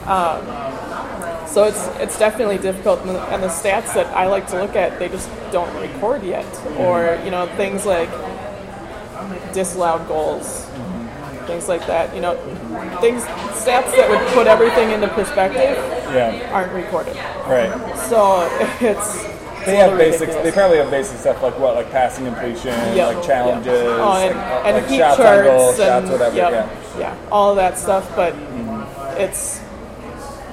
Um, 0.10 1.48
so 1.48 1.66
it's 1.66 1.88
it's 2.00 2.18
definitely 2.18 2.58
difficult, 2.58 3.02
and 3.02 3.10
the, 3.12 3.22
and 3.30 3.44
the 3.44 3.48
stats 3.48 3.94
that 3.94 4.08
I 4.08 4.28
like 4.28 4.48
to 4.48 4.60
look 4.60 4.76
at, 4.76 4.98
they 4.98 5.08
just 5.08 5.30
don't 5.52 5.72
record 5.80 6.24
yet, 6.24 6.46
or 6.78 7.22
you 7.24 7.30
know 7.32 7.46
things 7.58 7.86
like 7.86 8.10
disallowed 9.54 10.08
goals, 10.08 10.66
things 11.46 11.68
like 11.68 11.86
that. 11.86 12.14
You 12.16 12.22
know, 12.22 12.36
things 13.02 13.24
stats 13.54 13.92
that 13.96 14.10
would 14.10 14.34
put 14.34 14.48
everything 14.48 14.90
into 14.92 15.08
perspective 15.10 15.78
Yeah. 16.14 16.50
aren't 16.54 16.72
recorded. 16.74 17.16
Right. 17.48 17.72
So 18.10 18.48
it's 18.82 19.24
They 19.66 19.78
have 19.78 19.98
basic. 19.98 20.30
They 20.44 20.52
probably 20.52 20.78
have 20.78 20.92
basic 20.92 21.18
stuff 21.20 21.42
like 21.42 21.58
what, 21.58 21.76
like 21.76 21.90
passing 21.92 22.26
completion, 22.26 22.74
Yep, 22.96 23.16
like 23.16 23.26
challenges, 23.26 23.82
yep. 23.82 23.88
Oh, 24.00 24.14
and, 24.18 24.38
like, 24.38 24.66
and 24.66 24.78
like 24.78 24.88
heat 24.88 24.98
shots 24.98 25.18
charts 25.18 25.48
goal, 25.48 25.70
and 25.70 25.78
shots, 25.78 26.10
whatever. 26.12 26.36
yep, 26.36 26.52
Yeah. 26.52 27.00
yeah, 27.00 27.16
all 27.32 27.52
of 27.52 27.56
that 27.58 27.78
stuff. 27.78 28.10
But 28.16 28.36
it's 29.18 29.62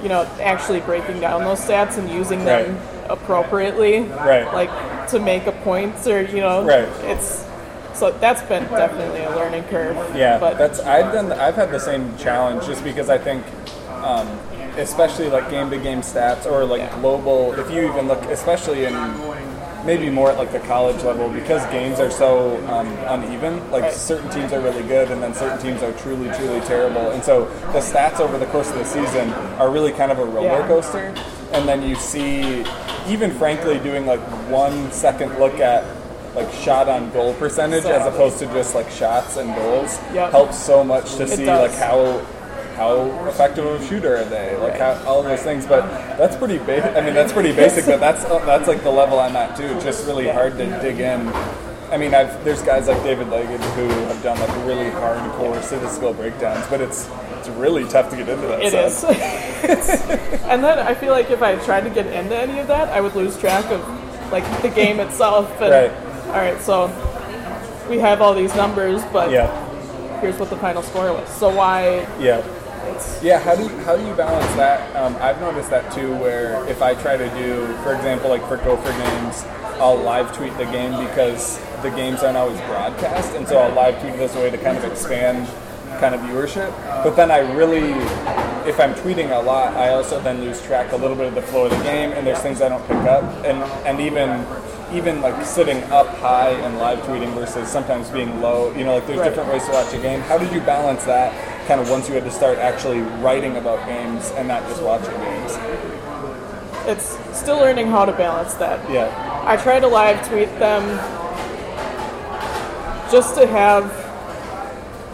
you 0.01 0.09
know 0.09 0.23
actually 0.41 0.79
breaking 0.81 1.19
down 1.19 1.43
those 1.43 1.59
stats 1.59 1.97
and 1.97 2.09
using 2.09 2.45
them 2.45 2.77
appropriately, 3.09 4.01
Right. 4.03 4.45
Like 4.53 5.07
to 5.09 5.19
make 5.19 5.45
a 5.47 5.51
point 5.51 6.07
or 6.07 6.21
you 6.21 6.39
know, 6.39 6.63
Right. 6.63 6.87
It's 7.03 7.45
so 7.93 8.11
that's 8.11 8.41
been 8.43 8.63
definitely 8.69 9.23
a 9.23 9.29
learning 9.31 9.63
curve. 9.65 9.97
Yeah, 10.15 10.39
but 10.39 10.57
that's 10.57 10.79
I've 10.79 11.11
done. 11.13 11.33
I've 11.33 11.55
had 11.55 11.69
the 11.71 11.79
same 11.79 12.17
challenge 12.17 12.65
just 12.65 12.83
because 12.85 13.09
I 13.09 13.17
think, 13.17 13.43
um, 14.01 14.27
especially 14.77 15.29
like 15.29 15.49
game 15.49 15.69
to 15.69 15.77
game 15.77 16.01
stats 16.01 16.45
or 16.45 16.65
like 16.65 16.81
Yeah. 16.81 16.99
global. 16.99 17.53
If 17.53 17.69
you 17.71 17.87
even 17.87 18.07
look, 18.07 18.23
especially 18.25 18.85
in 18.85 18.93
maybe 19.85 20.09
more 20.11 20.29
at 20.31 20.37
like 20.37 20.51
the 20.51 20.59
college 20.59 21.01
level, 21.03 21.27
because 21.29 21.65
games 21.67 21.99
are 21.99 22.11
so 22.11 22.57
um, 22.67 22.87
uneven. 23.07 23.59
Like 23.71 23.83
Right. 23.83 23.93
certain 23.93 24.29
teams 24.29 24.53
are 24.53 24.59
really 24.59 24.83
good, 24.83 25.09
and 25.11 25.21
then 25.23 25.33
certain 25.33 25.57
teams 25.59 25.81
are 25.81 25.91
truly, 25.93 26.29
truly 26.37 26.61
terrible. 26.61 27.09
And 27.11 27.23
so 27.23 27.45
the 27.73 27.79
stats 27.79 28.19
over 28.19 28.37
the 28.37 28.45
course 28.47 28.69
of 28.69 28.77
the 28.77 28.85
season 28.85 29.29
are 29.59 29.69
really 29.71 29.91
kind 29.91 30.11
of 30.11 30.19
a 30.19 30.25
roller 30.25 30.63
coaster. 30.67 31.13
And 31.53 31.67
then 31.67 31.81
you 31.87 31.95
see, 31.95 32.63
even 33.07 33.31
frankly, 33.31 33.79
doing 33.79 34.05
like 34.05 34.21
one 34.49 34.91
second 34.91 35.37
look 35.39 35.59
at 35.59 35.83
like 36.35 36.49
shot 36.53 36.87
on 36.87 37.11
goal 37.11 37.33
percentage 37.33 37.83
as 37.83 38.05
opposed 38.07 38.39
to 38.39 38.45
just 38.53 38.73
like 38.73 38.89
shots 38.89 39.35
and 39.35 39.53
goals 39.55 39.99
Yep. 40.13 40.31
helps 40.31 40.57
so 40.57 40.81
much 40.81 41.15
to 41.15 41.27
see 41.27 41.43
does. 41.43 41.71
like 41.71 41.77
how 41.77 42.21
how 42.75 43.27
effective 43.27 43.65
of 43.65 43.81
a 43.81 43.87
shooter 43.87 44.17
are 44.17 44.23
they 44.25 44.55
like 44.57 44.77
how, 44.77 44.93
all 45.05 45.19
of 45.19 45.25
those 45.25 45.41
things 45.41 45.65
but 45.65 45.81
that's 46.17 46.35
pretty 46.35 46.57
basic. 46.59 46.95
i 46.95 47.01
mean 47.01 47.13
that's 47.13 47.33
pretty 47.33 47.51
basic 47.51 47.85
but 47.85 47.99
that's 47.99 48.23
uh, 48.25 48.39
that's 48.45 48.67
like 48.67 48.81
the 48.83 48.89
level 48.89 49.19
i'm 49.19 49.35
at 49.35 49.55
too 49.55 49.67
just 49.81 50.05
really 50.07 50.27
hard 50.27 50.57
to 50.57 50.65
dig 50.81 50.99
in 50.99 51.27
i 51.91 51.97
mean 51.97 52.13
I've, 52.13 52.43
there's 52.43 52.61
guys 52.61 52.87
like 52.87 53.01
david 53.03 53.29
leggett 53.29 53.61
who 53.61 53.87
have 53.87 54.23
done 54.23 54.39
like 54.39 54.65
really 54.65 54.89
hardcore 54.91 55.61
statistical 55.61 56.13
breakdowns 56.13 56.65
but 56.67 56.81
it's 56.81 57.09
it's 57.39 57.49
really 57.49 57.85
tough 57.85 58.09
to 58.11 58.15
get 58.15 58.29
into 58.29 58.45
that 58.47 58.61
It 58.61 58.91
stuff. 58.91 59.11
is. 59.11 59.89
and 60.43 60.63
then 60.63 60.77
I 60.77 60.93
feel 60.93 61.11
like 61.11 61.31
if 61.31 61.41
I 61.41 61.55
tried 61.55 61.81
to 61.85 61.89
get 61.89 62.05
into 62.05 62.37
any 62.37 62.59
of 62.59 62.67
that, 62.67 62.89
I 62.89 63.01
would 63.01 63.15
lose 63.15 63.35
track 63.35 63.65
of 63.71 63.81
like 64.31 64.43
the 64.61 64.69
game 64.69 64.99
itself. 64.99 65.49
And, 65.59 65.71
Right. 65.71 65.91
All 66.27 66.33
right, 66.33 66.61
so 66.61 66.85
we 67.89 67.97
have 67.97 68.21
all 68.21 68.35
these 68.35 68.53
numbers, 68.55 69.01
but 69.11 69.31
yeah 69.31 69.49
here's 70.21 70.37
what 70.37 70.49
the 70.51 70.55
final 70.57 70.83
score 70.83 71.11
was. 71.11 71.27
So 71.29 71.53
why? 71.53 72.07
yeah 72.19 72.41
It's, 72.87 73.21
Yeah, 73.23 73.39
how 73.39 73.55
do 73.55 73.63
you, 73.63 73.69
how 73.79 73.95
do 73.95 74.05
you 74.05 74.13
balance 74.15 74.45
that? 74.55 74.95
Um, 74.95 75.15
I've 75.21 75.39
noticed 75.41 75.69
that 75.69 75.91
too, 75.91 76.13
where 76.15 76.65
if 76.67 76.81
I 76.81 76.95
try 76.95 77.17
to 77.17 77.29
do, 77.35 77.67
for 77.83 77.93
example, 77.93 78.29
like 78.29 78.45
for 78.47 78.57
Gopher 78.57 78.91
games, 78.91 79.43
I'll 79.79 79.97
live 79.97 80.35
tweet 80.35 80.55
the 80.57 80.65
game 80.65 80.91
because 81.07 81.59
the 81.81 81.89
games 81.89 82.21
aren't 82.21 82.37
always 82.37 82.59
broadcast, 82.61 83.33
and 83.35 83.47
so 83.47 83.57
I'll 83.57 83.73
live 83.73 83.99
tweet 83.99 84.13
a 84.13 84.39
way 84.39 84.51
to 84.51 84.57
kind 84.57 84.77
of 84.77 84.83
expand 84.85 85.47
kind 85.99 86.13
of 86.15 86.21
viewership. 86.21 86.71
But 87.03 87.15
then 87.15 87.31
I 87.31 87.39
really, 87.53 87.91
if 88.69 88.79
I'm 88.79 88.93
tweeting 88.95 89.35
a 89.35 89.41
lot, 89.41 89.73
I 89.75 89.89
also 89.89 90.21
then 90.21 90.41
lose 90.41 90.61
track 90.61 90.91
a 90.91 90.95
little 90.95 91.15
bit 91.15 91.27
of 91.27 91.35
the 91.35 91.41
flow 91.41 91.65
of 91.65 91.71
the 91.71 91.83
game, 91.83 92.11
and 92.11 92.25
there's 92.25 92.39
things 92.39 92.61
I 92.61 92.69
don't 92.69 92.85
pick 92.87 92.97
up, 92.97 93.23
and 93.45 93.57
and 93.87 93.99
even 93.99 94.45
even 94.93 95.21
like 95.21 95.45
sitting 95.45 95.81
up 95.85 96.07
high 96.17 96.49
and 96.51 96.77
live 96.77 96.99
tweeting 96.99 97.33
versus 97.33 97.67
sometimes 97.67 98.09
being 98.09 98.41
low. 98.41 98.73
You 98.75 98.83
know, 98.83 98.95
like 98.95 99.07
there's 99.07 99.19
Right. 99.19 99.29
different 99.29 99.49
ways 99.51 99.65
to 99.65 99.71
watch 99.71 99.93
a 99.93 99.97
game. 99.97 100.19
How 100.21 100.37
did 100.37 100.51
you 100.51 100.59
balance 100.61 101.05
that? 101.05 101.33
Kind 101.67 101.79
of 101.79 101.89
once 101.89 102.07
you 102.09 102.15
had 102.15 102.23
to 102.25 102.31
start 102.31 102.57
actually 102.57 102.99
writing 103.21 103.55
about 103.57 103.85
games 103.87 104.31
and 104.31 104.47
not 104.47 104.63
just 104.67 104.81
watching 104.81 105.13
games. 105.21 105.57
it's 106.87 107.17
still 107.37 107.57
learning 107.57 107.87
how 107.87 108.03
to 108.05 108.11
balance 108.11 108.53
that. 108.55 108.77
Yeah, 108.89 109.07
I 109.45 109.55
try 109.55 109.79
to 109.79 109.87
live 109.87 110.17
tweet 110.27 110.49
them 110.59 110.83
just 113.11 113.35
to 113.35 113.45
have 113.45 113.85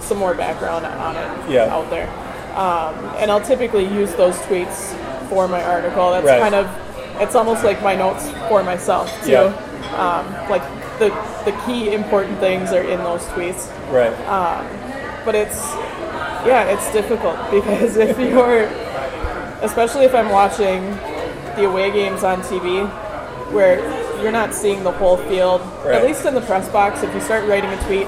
some 0.02 0.18
more 0.18 0.34
background 0.34 0.86
on 0.86 1.16
it 1.16 1.52
Yeah. 1.52 1.74
out 1.76 1.90
there. 1.90 2.08
Um, 2.56 2.94
and 3.18 3.30
I'll 3.30 3.42
typically 3.42 3.86
use 3.86 4.14
those 4.16 4.36
tweets 4.40 4.94
for 5.30 5.48
my 5.48 5.62
article. 5.64 6.12
That's 6.12 6.26
Right. 6.26 6.40
kind 6.42 6.56
of, 6.56 6.68
it's 7.20 7.36
almost 7.36 7.64
like 7.64 7.82
my 7.84 7.96
notes 7.96 8.30
for 8.48 8.64
myself 8.64 9.12
too. 9.26 9.32
Yeah. 9.32 9.54
Um, 9.98 10.50
like 10.50 10.62
the, 11.00 11.10
the 11.46 11.52
key 11.66 11.94
important 11.94 12.40
things 12.40 12.72
are 12.72 12.82
in 12.84 13.00
those 13.04 13.24
tweets. 13.28 13.68
right. 13.92 14.14
But 15.26 15.36
it's, 15.36 15.76
yeah, 16.48 16.64
it's 16.66 16.92
difficult 16.92 17.38
because 17.52 17.98
if 17.98 18.18
you're, 18.18 18.64
especially 19.62 20.06
if 20.06 20.16
I'm 20.16 20.30
watching 20.30 20.84
the 21.56 21.66
away 21.66 21.92
games 21.92 22.24
on 22.24 22.42
TV, 22.42 22.88
where 23.52 23.80
you're 24.22 24.32
not 24.32 24.54
seeing 24.54 24.84
the 24.84 24.92
whole 24.92 25.18
field. 25.18 25.62
Right. 25.84 25.96
At 25.96 26.04
least 26.04 26.26
in 26.26 26.34
the 26.34 26.42
press 26.42 26.70
box, 26.70 27.04
if 27.04 27.14
you 27.14 27.22
start 27.22 27.48
writing 27.48 27.70
a 27.70 27.84
tweet, 27.86 28.08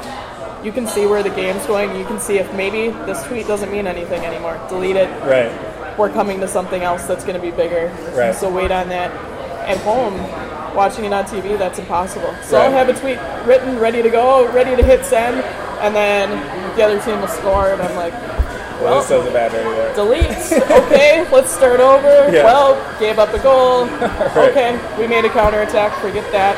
you 0.63 0.71
can 0.71 0.87
see 0.87 1.05
where 1.05 1.23
the 1.23 1.29
game's 1.29 1.65
going. 1.65 1.95
You 1.97 2.05
can 2.05 2.19
see 2.19 2.37
if 2.37 2.53
maybe 2.53 2.89
this 3.05 3.23
tweet 3.25 3.47
doesn't 3.47 3.71
mean 3.71 3.87
anything 3.87 4.25
anymore. 4.25 4.59
Delete 4.69 4.97
it. 4.97 5.09
Right. 5.23 5.97
We're 5.97 6.11
coming 6.11 6.39
to 6.41 6.47
something 6.47 6.81
else 6.81 7.05
that's 7.05 7.23
going 7.23 7.35
to 7.35 7.41
be 7.41 7.51
bigger. 7.51 7.87
Right. 8.13 8.35
So 8.35 8.51
wait 8.51 8.71
on 8.71 8.89
that. 8.89 9.11
At 9.67 9.77
home, 9.77 10.15
watching 10.75 11.05
it 11.05 11.13
on 11.13 11.25
TV, 11.25 11.57
that's 11.57 11.79
impossible. 11.79 12.33
So 12.43 12.57
I'll 12.57 12.71
have 12.71 12.89
a 12.89 12.99
tweet 12.99 13.19
written, 13.45 13.77
ready 13.77 14.01
to 14.01 14.09
go, 14.09 14.51
ready 14.51 14.75
to 14.75 14.83
hit 14.83 15.05
send, 15.05 15.43
and 15.81 15.95
then 15.95 16.68
the 16.79 16.85
other 16.85 17.01
team 17.01 17.19
will 17.19 17.27
score, 17.27 17.71
and 17.73 17.81
I'm 17.81 17.95
like, 17.97 18.13
Well, 18.79 18.83
well, 18.83 18.99
this 19.01 19.09
does 19.09 19.27
a 19.27 19.31
bad 19.31 19.51
right 19.51 19.63
there. 19.75 19.95
delete. 19.95 20.63
okay, 20.87 21.29
let's 21.29 21.51
start 21.51 21.81
over. 21.81 22.31
Yeah. 22.31 22.45
Well, 22.45 22.79
gave 22.99 23.19
up 23.19 23.33
a 23.33 23.39
goal. 23.39 23.83
Okay, 24.49 24.79
we 24.97 25.05
made 25.07 25.25
a 25.25 25.29
counterattack. 25.29 25.91
Forget 25.99 26.31
that. 26.31 26.55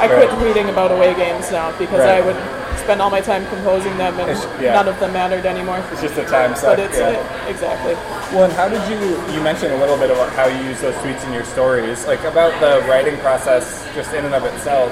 I 0.00 0.08
quit 0.08 0.28
Right. 0.28 0.38
tweeting 0.38 0.68
about 0.70 0.90
away 0.90 1.14
games 1.14 1.52
now 1.52 1.70
because 1.78 2.00
Right. 2.00 2.18
I 2.18 2.26
would 2.26 2.36
spend 2.80 3.00
all 3.00 3.10
my 3.10 3.20
time 3.20 3.46
composing 3.46 3.96
them, 3.96 4.18
and 4.18 4.36
yeah. 4.60 4.74
none 4.74 4.88
of 4.88 4.98
them 4.98 5.12
mattered 5.12 5.46
anymore. 5.46 5.78
It's 5.92 6.02
just 6.02 6.18
a 6.18 6.24
time 6.24 6.56
suck. 6.56 6.76
But 6.76 6.80
it's 6.80 6.98
yeah. 6.98 7.10
it, 7.14 7.50
exactly. 7.50 7.94
Well, 8.34 8.44
and 8.44 8.52
how 8.54 8.68
did 8.68 8.82
you? 8.90 8.98
You 9.32 9.40
mentioned 9.40 9.72
a 9.72 9.78
little 9.78 9.96
bit 9.96 10.10
about 10.10 10.32
how 10.32 10.46
you 10.46 10.58
use 10.66 10.80
those 10.80 10.94
tweets 10.96 11.24
in 11.24 11.32
your 11.32 11.44
stories, 11.44 12.04
like 12.08 12.24
about 12.24 12.58
the 12.60 12.84
writing 12.90 13.16
process, 13.18 13.86
just 13.94 14.12
in 14.14 14.24
and 14.24 14.34
of 14.34 14.44
itself. 14.44 14.90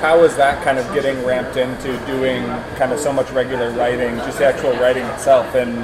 How 0.00 0.20
was 0.20 0.36
that 0.36 0.62
kind 0.62 0.78
of 0.78 0.86
getting 0.94 1.24
ramped 1.24 1.56
into 1.56 1.98
doing 2.06 2.44
kind 2.76 2.92
of 2.92 3.00
so 3.00 3.12
much 3.12 3.30
regular 3.30 3.70
writing, 3.72 4.16
just 4.18 4.38
the 4.38 4.46
actual 4.46 4.72
writing 4.74 5.04
itself, 5.06 5.54
and 5.54 5.76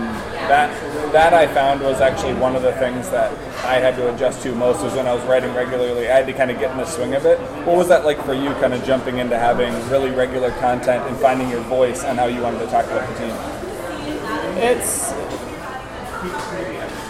that 0.49 0.71
that 1.13 1.33
I 1.33 1.47
found 1.47 1.81
was 1.81 2.01
actually 2.01 2.35
one 2.35 2.55
of 2.55 2.63
the 2.63 2.73
things 2.75 3.09
that 3.11 3.33
I 3.65 3.77
had 3.77 3.97
to 3.97 4.15
adjust 4.15 4.43
to 4.43 4.55
most 4.55 4.83
was 4.83 4.95
when 4.95 5.07
I 5.07 5.15
was 5.15 5.25
writing 5.25 5.53
regularly. 5.55 6.09
I 6.09 6.17
had 6.17 6.27
to 6.27 6.33
kind 6.33 6.51
of 6.51 6.59
get 6.59 6.71
in 6.71 6.77
the 6.77 6.87
swing 6.87 7.15
of 7.15 7.27
it. 7.27 7.39
What 7.67 7.77
was 7.77 7.89
that 7.89 8.05
like 8.05 8.23
for 8.25 8.35
you, 8.35 8.51
kind 8.55 8.75
of 8.75 8.85
jumping 8.85 9.19
into 9.19 9.39
having 9.39 9.73
really 9.91 10.11
regular 10.11 10.51
content 10.61 11.03
and 11.09 11.17
finding 11.17 11.49
your 11.49 11.63
voice 11.63 12.05
and 12.05 12.19
how 12.19 12.27
you 12.27 12.41
wanted 12.41 12.59
to 12.61 12.67
talk 12.67 12.85
about 12.87 13.09
the 13.09 13.19
team? 13.19 13.37
It's 14.59 15.11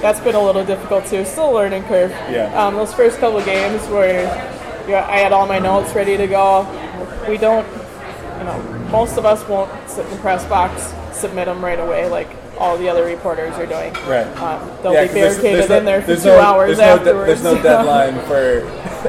that's 0.01 0.21
been 0.21 0.35
a 0.35 0.43
little 0.43 0.65
difficult 0.65 1.07
too. 1.07 1.25
Still 1.25 1.51
a 1.51 1.55
learning 1.55 1.85
curve. 1.85 2.11
Yeah. 2.31 2.53
Um, 2.55 2.75
those 2.75 2.93
first 2.95 3.19
couple 3.19 3.39
of 3.39 3.45
games 3.45 3.87
where 3.89 4.27
yeah, 4.89 5.07
I 5.09 5.19
had 5.19 5.33
all 5.33 5.47
my 5.47 5.59
notes 5.59 5.95
ready 5.95 6.17
to 6.17 6.27
go. 6.27 6.63
We 7.29 7.39
don't, 7.39 7.67
you 8.39 8.45
know, 8.45 8.63
most 8.91 9.17
of 9.17 9.25
us 9.25 9.47
won't 9.49 9.71
sit 9.89 10.05
in 10.07 10.11
the 10.13 10.19
press 10.19 10.45
box, 10.47 10.93
submit 11.17 11.47
them 11.47 11.65
right 11.65 11.79
away 11.81 12.07
like 12.09 12.29
all 12.59 12.77
the 12.79 12.89
other 12.89 13.05
reporters 13.05 13.53
are 13.55 13.67
doing. 13.67 13.93
Right. 14.07 14.27
Um, 14.39 14.71
they'll 14.83 14.93
Yeah, 14.93 15.03
be 15.07 15.09
there's- 15.15 15.35
barricaded 15.35 15.59
there's 15.61 15.69
no- 15.71 15.79
in 15.79 15.85
there 15.85 16.03
for 16.03 16.15
two 16.17 16.25
no- 16.25 16.39
hours 16.41 16.77
there's 16.79 16.99
no 17.01 17.05
de- 17.05 17.25
there's 17.27 17.43
no 17.43 17.61
deadline 17.63 18.21
for 18.27 18.63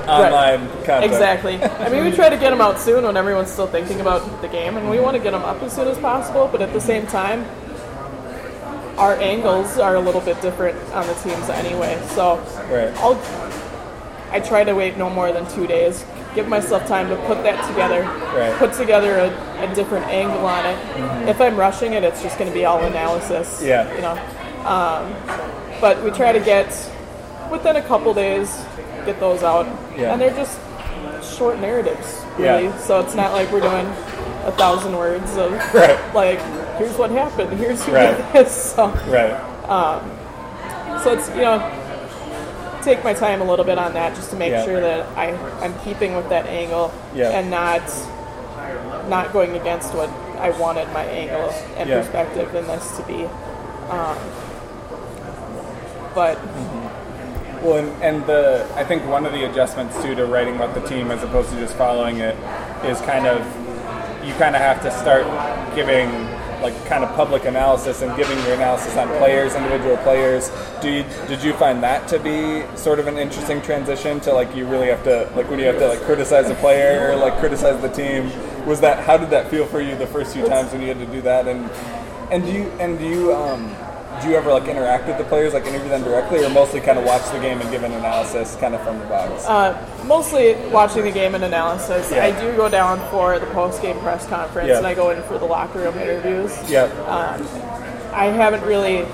online 0.10 0.68
content. 0.84 1.04
Exactly. 1.06 1.62
I 1.64 1.90
mean, 1.90 2.04
we 2.06 2.12
try 2.12 2.30
to 2.30 2.38
get 2.38 2.50
them 2.50 2.60
out 2.62 2.80
soon 2.80 3.04
when 3.04 3.16
everyone's 3.18 3.52
still 3.52 3.68
thinking 3.68 4.02
about 4.02 4.42
the 4.42 4.48
game, 4.48 4.78
and 4.78 4.90
we 4.90 5.00
want 5.00 5.16
to 5.16 5.22
get 5.22 5.32
them 5.32 5.44
up 5.44 5.62
as 5.62 5.74
soon 5.74 5.88
as 5.88 5.98
possible. 6.00 6.50
But 6.52 6.62
at 6.64 6.74
the 6.74 6.82
same 6.82 7.06
time, 7.06 7.46
our 8.98 9.14
angles 9.16 9.78
are 9.78 9.96
a 9.96 10.00
little 10.00 10.22
bit 10.22 10.42
different 10.42 10.78
on 10.94 11.06
the 11.06 11.14
teams 11.16 11.48
anyway. 11.50 12.02
So 12.16 12.38
Right. 12.72 12.92
I'll 13.00 13.16
I 14.36 14.42
try 14.42 14.66
to 14.66 14.74
wait 14.76 14.98
no 14.98 15.10
more 15.10 15.32
than 15.32 15.50
two 15.50 15.66
days. 15.66 16.04
Give 16.36 16.46
myself 16.50 16.86
time 16.88 17.08
to 17.08 17.16
put 17.26 17.42
that 17.44 17.66
together. 17.70 18.02
Right. 18.38 18.54
Put 18.60 18.74
together 18.74 19.18
a, 19.18 19.64
a 19.64 19.74
different 19.74 20.06
angle 20.08 20.46
on 20.46 20.66
it. 20.66 21.30
If 21.30 21.40
I'm 21.40 21.56
rushing 21.56 21.94
it, 21.94 22.04
it's 22.04 22.22
just 22.22 22.38
going 22.38 22.52
to 22.52 22.54
be 22.54 22.66
all 22.66 22.84
analysis. 22.84 23.62
Yeah. 23.64 23.88
You 23.96 24.02
know. 24.02 24.16
Um, 24.68 25.14
but 25.80 26.04
we 26.04 26.12
try 26.12 26.34
to 26.34 26.40
get 26.42 26.68
within 27.50 27.78
a 27.78 27.82
couple 27.82 28.14
days 28.14 28.50
get 29.06 29.20
those 29.22 29.42
out, 29.44 29.68
Yeah. 29.98 30.12
and 30.12 30.20
they're 30.20 30.36
just 30.36 30.60
short 31.38 31.60
narratives, 31.62 32.26
Yeah. 32.38 32.76
So 32.80 33.00
it's 33.00 33.16
not 33.16 33.32
like 33.32 33.50
we're 33.52 33.62
doing 33.62 33.86
a 34.46 34.52
thousand 34.52 34.98
words 34.98 35.38
of 35.38 35.52
Right. 35.74 35.98
like, 36.14 36.40
here's 36.78 36.98
what 36.98 37.12
happened, 37.12 37.58
here's 37.58 37.84
who 37.86 37.94
Right. 37.94 38.18
did 38.18 38.34
this. 38.34 38.74
So, 38.76 38.88
Right. 39.08 39.38
so 41.04 41.14
it's 41.14 41.30
you 41.30 41.44
know, 41.44 41.60
take 42.86 43.04
my 43.04 43.14
time 43.14 43.42
a 43.42 43.44
little 43.44 43.66
bit 43.66 43.78
on 43.78 43.94
that 43.94 44.16
just 44.16 44.30
to 44.30 44.36
make 44.38 44.52
Yeah. 44.52 44.64
sure 44.64 44.80
that 44.80 45.06
I 45.18 45.36
I'm 45.62 45.74
keeping 45.84 46.16
with 46.16 46.30
that 46.30 46.46
angle 46.46 46.92
Yeah. 47.14 47.30
and 47.32 47.50
not 47.50 47.82
not 49.10 49.34
going 49.34 49.56
against 49.56 49.94
what 49.94 50.10
I 50.40 50.52
wanted 50.52 50.92
my 50.94 51.04
angle 51.04 51.52
and 51.78 51.90
Yeah. 51.90 52.00
perspective 52.00 52.54
in 52.56 52.68
this 52.68 52.96
to 52.98 53.04
be. 53.04 53.28
Um, 53.90 54.18
but 56.14 56.38
Well, 57.62 57.78
and, 57.78 58.04
and 58.04 58.26
the 58.28 58.66
I 58.76 58.84
think 58.84 59.08
one 59.10 59.26
of 59.26 59.34
the 59.34 59.46
adjustments 59.50 60.02
too 60.04 60.14
to 60.16 60.26
writing 60.26 60.56
about 60.56 60.74
the 60.76 60.82
team 60.82 61.10
as 61.12 61.24
opposed 61.24 61.50
to 61.52 61.56
just 61.60 61.74
following 61.76 62.20
it 62.20 62.36
is 62.86 63.02
kind 63.02 63.26
of 63.28 63.42
you 64.24 64.34
kind 64.36 64.56
of 64.56 64.62
have 64.62 64.82
to 64.84 64.92
start 64.92 65.26
giving 65.76 66.10
like 66.62 66.86
kind 66.86 67.04
of 67.04 67.14
public 67.16 67.46
analysis 67.46 68.02
and 68.02 68.16
giving 68.18 68.38
your 68.46 68.54
analysis 68.54 68.96
on 68.98 69.08
players, 69.18 69.56
individual 69.56 69.98
players. 69.98 70.50
Do 70.82 70.90
you, 70.90 71.06
did 71.28 71.44
you 71.44 71.54
find 71.54 71.82
that 71.84 72.08
to 72.10 72.20
be 72.20 72.64
sort 72.78 73.00
of 73.00 73.08
an 73.08 73.18
interesting 73.18 73.62
transition 73.62 74.20
to 74.22 74.34
like 74.34 74.56
you 74.56 74.66
really 74.68 74.88
have 74.88 75.04
to 75.04 75.30
like 75.36 75.50
when 75.50 75.60
you 75.60 75.66
have 75.66 75.80
to 75.80 75.88
like 75.88 76.02
criticize 76.02 76.50
a 76.50 76.56
player 76.56 77.12
or 77.12 77.16
like 77.16 77.40
criticize 77.40 77.82
the 77.82 77.90
team? 77.90 78.32
Was 78.66 78.82
that 78.82 79.04
how 79.04 79.18
did 79.18 79.30
that 79.30 79.50
feel 79.50 79.66
for 79.66 79.82
you 79.82 79.96
the 79.96 80.08
first 80.08 80.34
few 80.34 80.46
times 80.48 80.72
when 80.72 80.82
you 80.82 80.88
had 80.88 81.00
to 81.00 81.06
do 81.08 81.22
that? 81.22 81.48
And 81.48 81.70
and 82.32 82.44
do 82.44 82.52
you 82.52 82.64
and 82.80 82.98
do 82.98 83.08
you 83.08 83.34
um, 83.34 83.70
do 84.22 84.30
you 84.30 84.36
ever 84.36 84.52
like 84.52 84.68
interact 84.68 85.08
with 85.08 85.18
the 85.18 85.24
players, 85.26 85.54
like 85.54 85.66
interview 85.66 85.90
them 85.90 86.04
directly, 86.04 86.44
or 86.44 86.50
mostly 86.50 86.80
kind 86.82 86.98
of 86.98 87.06
watch 87.06 87.24
the 87.32 87.40
game 87.40 87.62
and 87.62 87.70
give 87.72 87.84
an 87.84 87.92
analysis 87.92 88.56
kind 88.58 88.74
of 88.76 88.82
from 88.84 89.00
the 89.00 89.06
box? 89.06 89.46
uh, 89.46 89.76
mostly 90.06 90.56
watching 90.72 91.04
the 91.04 91.12
game 91.12 91.36
and 91.36 91.44
analysis. 91.44 92.12
Yeah. 92.12 92.24
I 92.26 92.32
do 92.40 92.56
go 92.56 92.70
down 92.70 93.00
for 93.10 93.40
the 93.40 93.48
post 93.48 93.82
game 93.82 93.98
press 94.00 94.26
conference 94.28 94.70
Yeah. 94.70 94.78
and 94.78 94.88
I 94.88 94.94
go 94.94 95.10
in 95.12 95.22
for 95.24 95.38
the 95.38 95.46
locker 95.46 95.80
room 95.80 95.98
interviews. 95.98 96.52
yeah, 96.70 96.86
I 98.14 98.28
haven't 98.28 98.64
really 98.64 99.06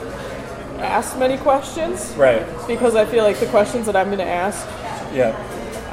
asked 0.80 1.18
many 1.18 1.38
questions 1.38 2.14
right. 2.18 2.46
because 2.68 2.96
I 2.96 3.06
feel 3.06 3.24
like 3.24 3.40
the 3.40 3.46
questions 3.48 3.86
that 3.86 3.96
I'm 3.96 4.08
going 4.08 4.18
to 4.20 4.26
ask 4.26 4.68
Yeah. 5.14 5.36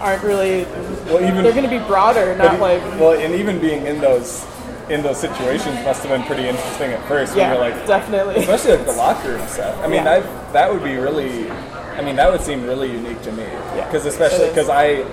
aren't 0.00 0.22
really 0.22 0.64
Well, 1.06 1.22
even 1.22 1.42
they're 1.42 1.52
going 1.52 1.68
to 1.68 1.70
be 1.70 1.84
broader, 1.86 2.34
not 2.36 2.58
like 2.60 2.82
well, 3.00 3.12
and 3.12 3.34
even 3.34 3.58
being 3.58 3.86
in 3.86 4.00
those 4.00 4.44
in 4.90 5.02
those 5.02 5.18
situations 5.20 5.74
must 5.84 6.02
have 6.04 6.10
been 6.10 6.26
pretty 6.26 6.48
interesting 6.48 6.92
at 6.92 7.06
first. 7.08 7.36
yeah, 7.36 7.52
when 7.54 7.60
you're 7.60 7.70
like, 7.78 7.86
definitely. 7.86 8.36
especially 8.36 8.76
like 8.76 8.86
the 8.86 8.92
locker 8.92 9.30
room 9.36 9.46
stuff. 9.48 9.76
I 9.82 9.86
mean, 9.86 10.04
Yeah. 10.04 10.20
that 10.20 10.52
that 10.52 10.72
would 10.72 10.82
be 10.82 10.96
really. 10.96 11.50
I 11.50 12.00
mean, 12.00 12.16
that 12.16 12.30
would 12.30 12.40
seem 12.42 12.62
really 12.62 12.92
unique 12.92 13.20
to 13.22 13.32
me. 13.32 13.42
Yeah, 13.42 13.84
Because 13.86 14.06
especially 14.06 14.48
because 14.50 14.68
I, 14.68 15.04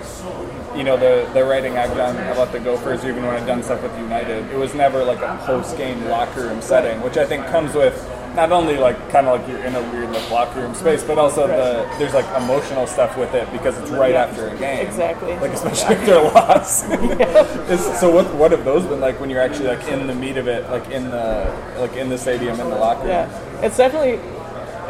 you 0.77 0.83
know, 0.83 0.97
the 0.97 1.27
the 1.33 1.43
writing 1.43 1.77
I've 1.77 1.95
done 1.97 2.15
about 2.31 2.51
the 2.51 2.59
Gophers, 2.59 3.03
even 3.05 3.25
when 3.25 3.35
I've 3.35 3.47
done 3.47 3.63
stuff 3.63 3.81
with 3.81 3.95
United, 3.97 4.45
it 4.51 4.57
was 4.57 4.73
never 4.75 5.03
like 5.03 5.19
a 5.21 5.35
post 5.45 5.77
game 5.77 6.05
locker 6.09 6.41
room 6.41 6.61
setting, 6.61 7.01
which 7.01 7.17
I 7.17 7.25
think 7.25 7.47
comes 7.47 7.73
with 7.73 7.95
not 8.35 8.51
only 8.51 8.77
like 8.77 8.97
kind 9.09 9.27
of 9.27 9.39
like 9.39 9.47
you're 9.49 9.63
in 9.63 9.75
a 9.75 9.81
weird 9.91 10.11
like 10.11 10.29
locker 10.29 10.59
room 10.61 10.73
space, 10.75 11.03
but 11.03 11.17
also 11.17 11.47
the 11.47 11.87
there's 11.97 12.13
like 12.13 12.25
emotional 12.41 12.85
stuff 12.87 13.17
with 13.17 13.33
it 13.33 13.51
because 13.51 13.77
it's 13.77 13.89
right 13.91 14.11
Yeah, 14.11 14.25
after 14.25 14.47
a 14.49 14.57
game. 14.57 14.85
exactly. 14.85 15.35
Like 15.37 15.51
especially 15.51 15.95
after 15.95 16.13
a 16.15 16.21
loss. 16.23 16.83
Is- 17.69 17.99
so 17.99 18.09
what 18.11 18.33
what 18.35 18.51
have 18.51 18.65
those 18.65 18.85
been 18.85 18.99
like 18.99 19.19
when 19.19 19.29
you're 19.29 19.41
actually 19.41 19.67
like 19.69 19.87
in 19.87 20.07
the 20.07 20.15
meat 20.15 20.37
of 20.37 20.47
it, 20.47 20.69
like 20.69 20.89
in 20.91 21.09
the 21.09 21.53
like 21.79 21.93
in 21.95 22.09
the 22.09 22.17
stadium 22.17 22.59
in 22.59 22.69
the 22.69 22.75
locker 22.75 22.99
room? 23.01 23.09
Yeah, 23.09 23.61
it's 23.61 23.77
definitely 23.77 24.19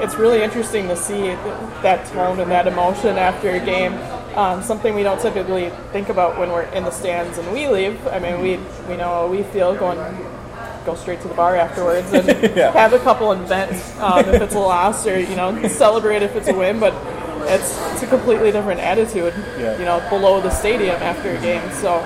it's 0.03 0.15
really 0.15 0.41
interesting 0.43 0.87
to 0.89 0.95
see 0.95 1.27
that 1.81 2.05
tone 2.07 2.39
and 2.39 2.51
that 2.51 2.67
emotion 2.67 3.17
after 3.17 3.49
a 3.51 3.59
game. 3.59 3.93
Um, 4.35 4.61
something 4.61 4.93
we 4.93 5.03
don't 5.03 5.21
typically 5.21 5.69
think 5.93 6.09
about 6.09 6.37
when 6.37 6.49
we're 6.49 6.63
in 6.73 6.83
the 6.83 6.91
stands 6.91 7.37
and 7.37 7.49
we 7.53 7.69
leave. 7.69 8.05
I 8.07 8.19
mean, 8.19 8.41
we 8.41 8.57
we 8.89 8.97
know 8.97 9.05
how 9.07 9.27
we 9.27 9.43
feel 9.43 9.73
going 9.75 9.97
go 10.85 10.95
straight 10.95 11.19
to 11.21 11.27
the 11.27 11.33
bar 11.33 11.55
afterwards 11.55 12.11
and 12.13 12.27
Yeah. 12.55 12.71
have 12.71 12.93
a 12.93 12.99
couple 12.99 13.31
and 13.31 13.47
vent 13.47 13.71
um, 13.99 14.19
if 14.19 14.41
it's 14.41 14.55
a 14.55 14.59
loss 14.59 15.05
or 15.07 15.19
you 15.19 15.35
know 15.35 15.67
celebrate 15.67 16.21
if 16.21 16.35
it's 16.35 16.47
a 16.47 16.53
win. 16.53 16.79
But 16.79 16.93
it's 17.49 17.77
it's 17.93 18.03
a 18.03 18.07
completely 18.07 18.51
different 18.51 18.79
attitude. 18.79 19.33
Yeah. 19.59 19.77
You 19.77 19.85
know, 19.85 20.05
below 20.09 20.41
the 20.41 20.49
stadium 20.51 20.95
after 21.01 21.31
a 21.31 21.41
game. 21.41 21.61
So 21.73 21.99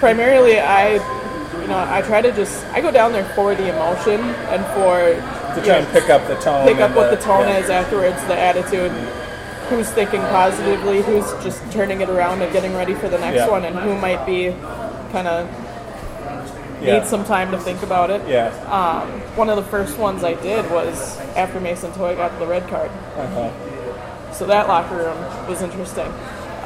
primarily 0.00 0.58
I 0.60 0.94
you 1.60 1.66
know 1.68 1.84
I 1.88 2.02
try 2.02 2.20
to 2.22 2.32
just 2.32 2.64
I 2.66 2.80
go 2.80 2.90
down 2.90 3.12
there 3.12 3.24
for 3.34 3.54
the 3.54 3.68
emotion 3.68 4.20
and 4.52 4.64
for 4.74 4.98
To 5.54 5.60
try 5.64 5.66
know, 5.66 5.78
and 5.78 5.88
pick 5.88 6.08
up 6.10 6.26
the 6.28 6.36
tone. 6.36 6.66
pick 6.66 6.78
up 6.78 6.94
what 6.94 7.10
the 7.10 7.16
tone 7.22 7.48
yeah. 7.48 7.58
is 7.58 7.70
afterwards 7.70 8.16
the 8.26 8.38
attitude 8.38 8.92
who's 9.68 9.90
thinking 9.90 10.20
positively 10.22 11.02
who's 11.02 11.26
just 11.44 11.60
turning 11.72 12.00
it 12.00 12.08
around 12.08 12.40
and 12.40 12.50
getting 12.52 12.74
ready 12.74 12.94
for 12.94 13.08
the 13.08 13.18
next 13.18 13.50
one 13.50 13.64
and 13.64 13.76
who 13.78 13.96
might 13.98 14.24
be 14.24 14.50
kind 15.12 15.28
of 15.28 15.46
Yeah. 16.80 16.98
need 16.98 17.06
some 17.06 17.24
time 17.24 17.50
to 17.50 17.58
think 17.58 17.82
about 17.82 18.10
it 18.10 18.22
Yeah. 18.28 18.50
one 19.36 19.48
of 19.50 19.56
the 19.56 19.62
first 19.70 19.98
ones 19.98 20.22
I 20.24 20.34
did 20.34 20.70
was 20.70 21.18
after 21.36 21.60
Mason 21.60 21.92
Toye 21.92 22.14
got 22.14 22.38
the 22.38 22.46
red 22.46 22.68
card 22.68 22.90
Uh-huh. 23.18 24.32
so 24.32 24.46
that 24.46 24.68
locker 24.68 24.96
room 24.96 25.18
was 25.48 25.62
interesting 25.62 26.12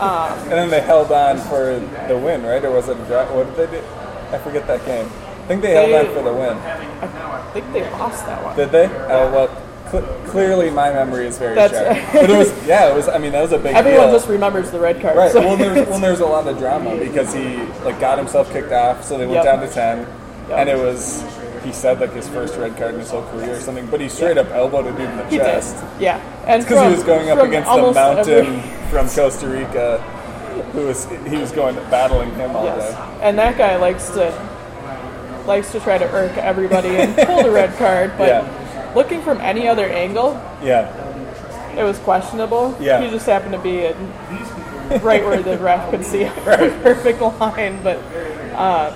And 0.00 0.50
then 0.50 0.70
they 0.70 0.80
held 0.80 1.12
on 1.12 1.38
for 1.38 1.78
the 2.08 2.18
win, 2.18 2.42
right? 2.44 2.64
Or 2.64 2.72
was 2.72 2.88
it 2.88 2.96
a 2.98 3.04
draw? 3.04 3.24
What 3.26 3.54
did 3.56 3.70
they 3.70 3.78
do? 3.78 3.84
I 4.32 4.38
forget 4.38 4.66
that 4.66 4.84
game. 4.84 5.06
I 5.06 5.46
think 5.46 5.62
they 5.62 5.72
held 5.74 5.92
on 6.08 6.14
for 6.14 6.22
the 6.22 6.32
win. 6.32 6.56
I 6.58 7.50
think 7.52 7.72
they 7.72 7.88
lost 7.90 8.26
that 8.26 8.42
one 8.42 8.56
Did 8.56 8.70
they? 8.72 8.86
Oh 8.86 9.30
well. 9.30 9.48
Cl- 9.92 10.02
clearly, 10.26 10.70
my 10.70 10.90
memory 10.92 11.26
is 11.26 11.38
very 11.38 11.54
That's- 11.54 12.02
sharp. 12.10 12.12
But 12.22 12.30
it 12.30 12.36
was, 12.36 12.50
yeah, 12.66 12.88
it 12.90 12.94
was. 12.96 13.08
I 13.08 13.18
mean, 13.18 13.30
that 13.32 13.42
was 13.42 13.52
a 13.52 13.58
big 13.58 13.74
Everyone 13.76 14.06
deal. 14.08 14.12
just 14.16 14.28
remembers 14.28 14.70
the 14.72 14.80
red 14.80 15.00
card. 15.00 15.16
Right. 15.16 15.30
so- 15.30 15.40
Well, 15.40 15.56
there's 15.64 15.86
well, 15.88 16.00
there's 16.00 16.20
a 16.20 16.26
lot 16.26 16.48
of 16.48 16.58
drama 16.58 16.96
because 16.96 17.32
he 17.32 17.56
like 17.84 18.00
got 18.00 18.18
himself 18.18 18.50
kicked 18.52 18.72
off, 18.72 19.04
so 19.04 19.18
they 19.18 19.26
went 19.26 19.44
Yep. 19.44 19.44
down 19.44 19.60
to 19.60 19.68
ten, 19.72 19.98
Yep. 20.48 20.58
and 20.58 20.68
it 20.68 20.78
was 20.78 21.22
he 21.62 21.70
said 21.72 22.00
like 22.00 22.12
his 22.12 22.26
first 22.28 22.56
red 22.56 22.76
card 22.76 22.94
in 22.94 23.00
his 23.00 23.10
whole 23.10 23.22
career 23.30 23.54
or 23.54 23.60
something, 23.60 23.86
but 23.86 24.00
he 24.00 24.08
straight 24.08 24.36
up 24.38 24.48
elbowed 24.50 24.86
a 24.86 24.90
dude 24.92 25.00
in 25.02 25.16
the 25.16 25.26
he 25.28 25.36
chest 25.36 25.76
did. 25.76 26.02
Yeah, 26.02 26.20
and 26.46 26.62
because 26.64 26.82
he 26.88 26.90
was 26.96 27.04
going 27.04 27.30
up 27.30 27.38
against 27.38 27.70
the 27.70 27.92
mountain 27.92 28.46
every- 28.46 28.60
from 28.90 29.08
Costa 29.08 29.46
Rica, 29.46 29.98
who 30.72 30.86
was 30.86 31.06
he 31.28 31.36
was 31.36 31.52
going 31.52 31.76
battling 31.90 32.34
him 32.34 32.56
all 32.56 32.64
Yes. 32.64 32.92
day. 32.94 33.18
And 33.22 33.38
that 33.38 33.56
guy 33.58 33.76
likes 33.76 34.08
to 34.10 34.32
likes 35.46 35.70
to 35.72 35.80
try 35.80 35.98
to 35.98 36.08
irk 36.12 36.36
everybody 36.38 36.88
and 36.96 37.16
pull 37.26 37.42
the 37.42 37.50
red 37.50 37.76
card, 37.76 38.12
but 38.16 38.28
Yeah. 38.28 38.58
Looking 38.94 39.22
from 39.22 39.40
any 39.40 39.66
other 39.68 39.86
angle, 39.86 40.32
Yeah. 40.62 40.88
it 41.76 41.82
was 41.84 41.98
questionable. 42.00 42.76
Yeah. 42.80 43.00
He 43.02 43.10
just 43.10 43.26
happened 43.26 43.52
to 43.52 43.58
be 43.58 43.84
in 43.86 43.94
right 45.02 45.24
where 45.24 45.40
the 45.42 45.56
ref 45.58 45.90
could 45.90 46.04
see 46.04 46.24
a 46.24 46.30
perfect 46.82 47.20
line, 47.20 47.82
but 47.82 47.96
uh, 48.54 48.92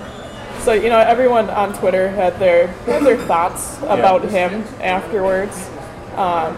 so 0.59 0.73
you 0.73 0.89
know 0.89 0.99
everyone 0.99 1.49
on 1.49 1.73
Twitter 1.73 2.09
had 2.09 2.37
their 2.39 2.67
had 2.85 3.03
their 3.03 3.17
thoughts 3.17 3.77
about 3.83 4.23
him 4.25 4.63
afterwards, 4.81 5.69
um, 6.15 6.55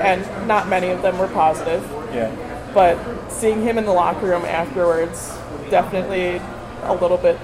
and 0.00 0.24
not 0.48 0.68
many 0.68 0.88
of 0.88 1.02
them 1.02 1.18
were 1.18 1.28
positive. 1.28 1.82
Yeah. 2.12 2.30
but 2.74 2.98
seeing 3.30 3.62
him 3.62 3.78
in 3.78 3.84
the 3.84 3.92
locker 3.92 4.26
room 4.26 4.44
afterwards, 4.44 5.32
definitely 5.70 6.40
a 6.82 6.94
little 6.94 7.16
bit 7.18 7.38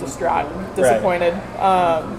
distraught, 0.00 0.46
disappointed, 0.76 1.34
um, 1.58 2.18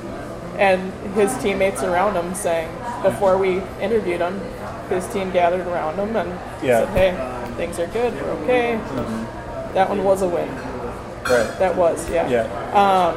and 0.58 0.92
his 1.16 1.36
teammates 1.40 1.84
around 1.84 2.16
him 2.16 2.34
saying 2.36 2.70
before 3.02 3.38
we 3.38 3.62
interviewed 3.82 4.22
him, 4.22 4.40
his 4.90 5.08
team 5.08 5.32
gathered 5.32 5.66
around 5.68 5.96
him 5.96 6.16
and 6.16 6.30
Yeah. 6.62 6.80
said, 6.80 6.90
"Hey, 6.90 7.54
things 7.58 7.80
are 7.80 7.88
good, 7.88 8.14
we're 8.22 8.32
okay." 8.44 8.80
That 9.74 9.90
one 9.90 10.04
was 10.04 10.22
a 10.22 10.28
win. 10.28 10.50
Right. 11.30 11.58
That 11.60 11.76
was, 11.76 12.10
yeah. 12.10 12.28
Yeah. 12.28 13.14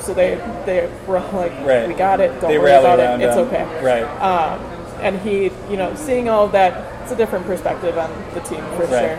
So 0.00 0.14
they 0.14 0.38
they 0.64 0.88
were 1.06 1.20
like, 1.32 1.52
Right. 1.64 1.88
"We 1.88 1.94
got 1.94 2.20
it. 2.20 2.40
Don't 2.40 2.50
they 2.50 2.58
worry 2.58 2.72
about 2.72 2.98
it. 3.00 3.20
It's 3.20 3.36
okay." 3.36 3.66
Right. 3.82 4.04
um, 4.22 4.60
and 5.02 5.18
he, 5.20 5.50
you 5.70 5.76
know, 5.76 5.94
seeing 5.94 6.28
all 6.28 6.44
of 6.44 6.52
that, 6.52 6.72
it's 7.02 7.12
a 7.12 7.16
different 7.16 7.46
perspective 7.46 7.96
on 7.98 8.10
the 8.34 8.40
team 8.40 8.62
for 8.76 8.84
Right. 8.84 9.16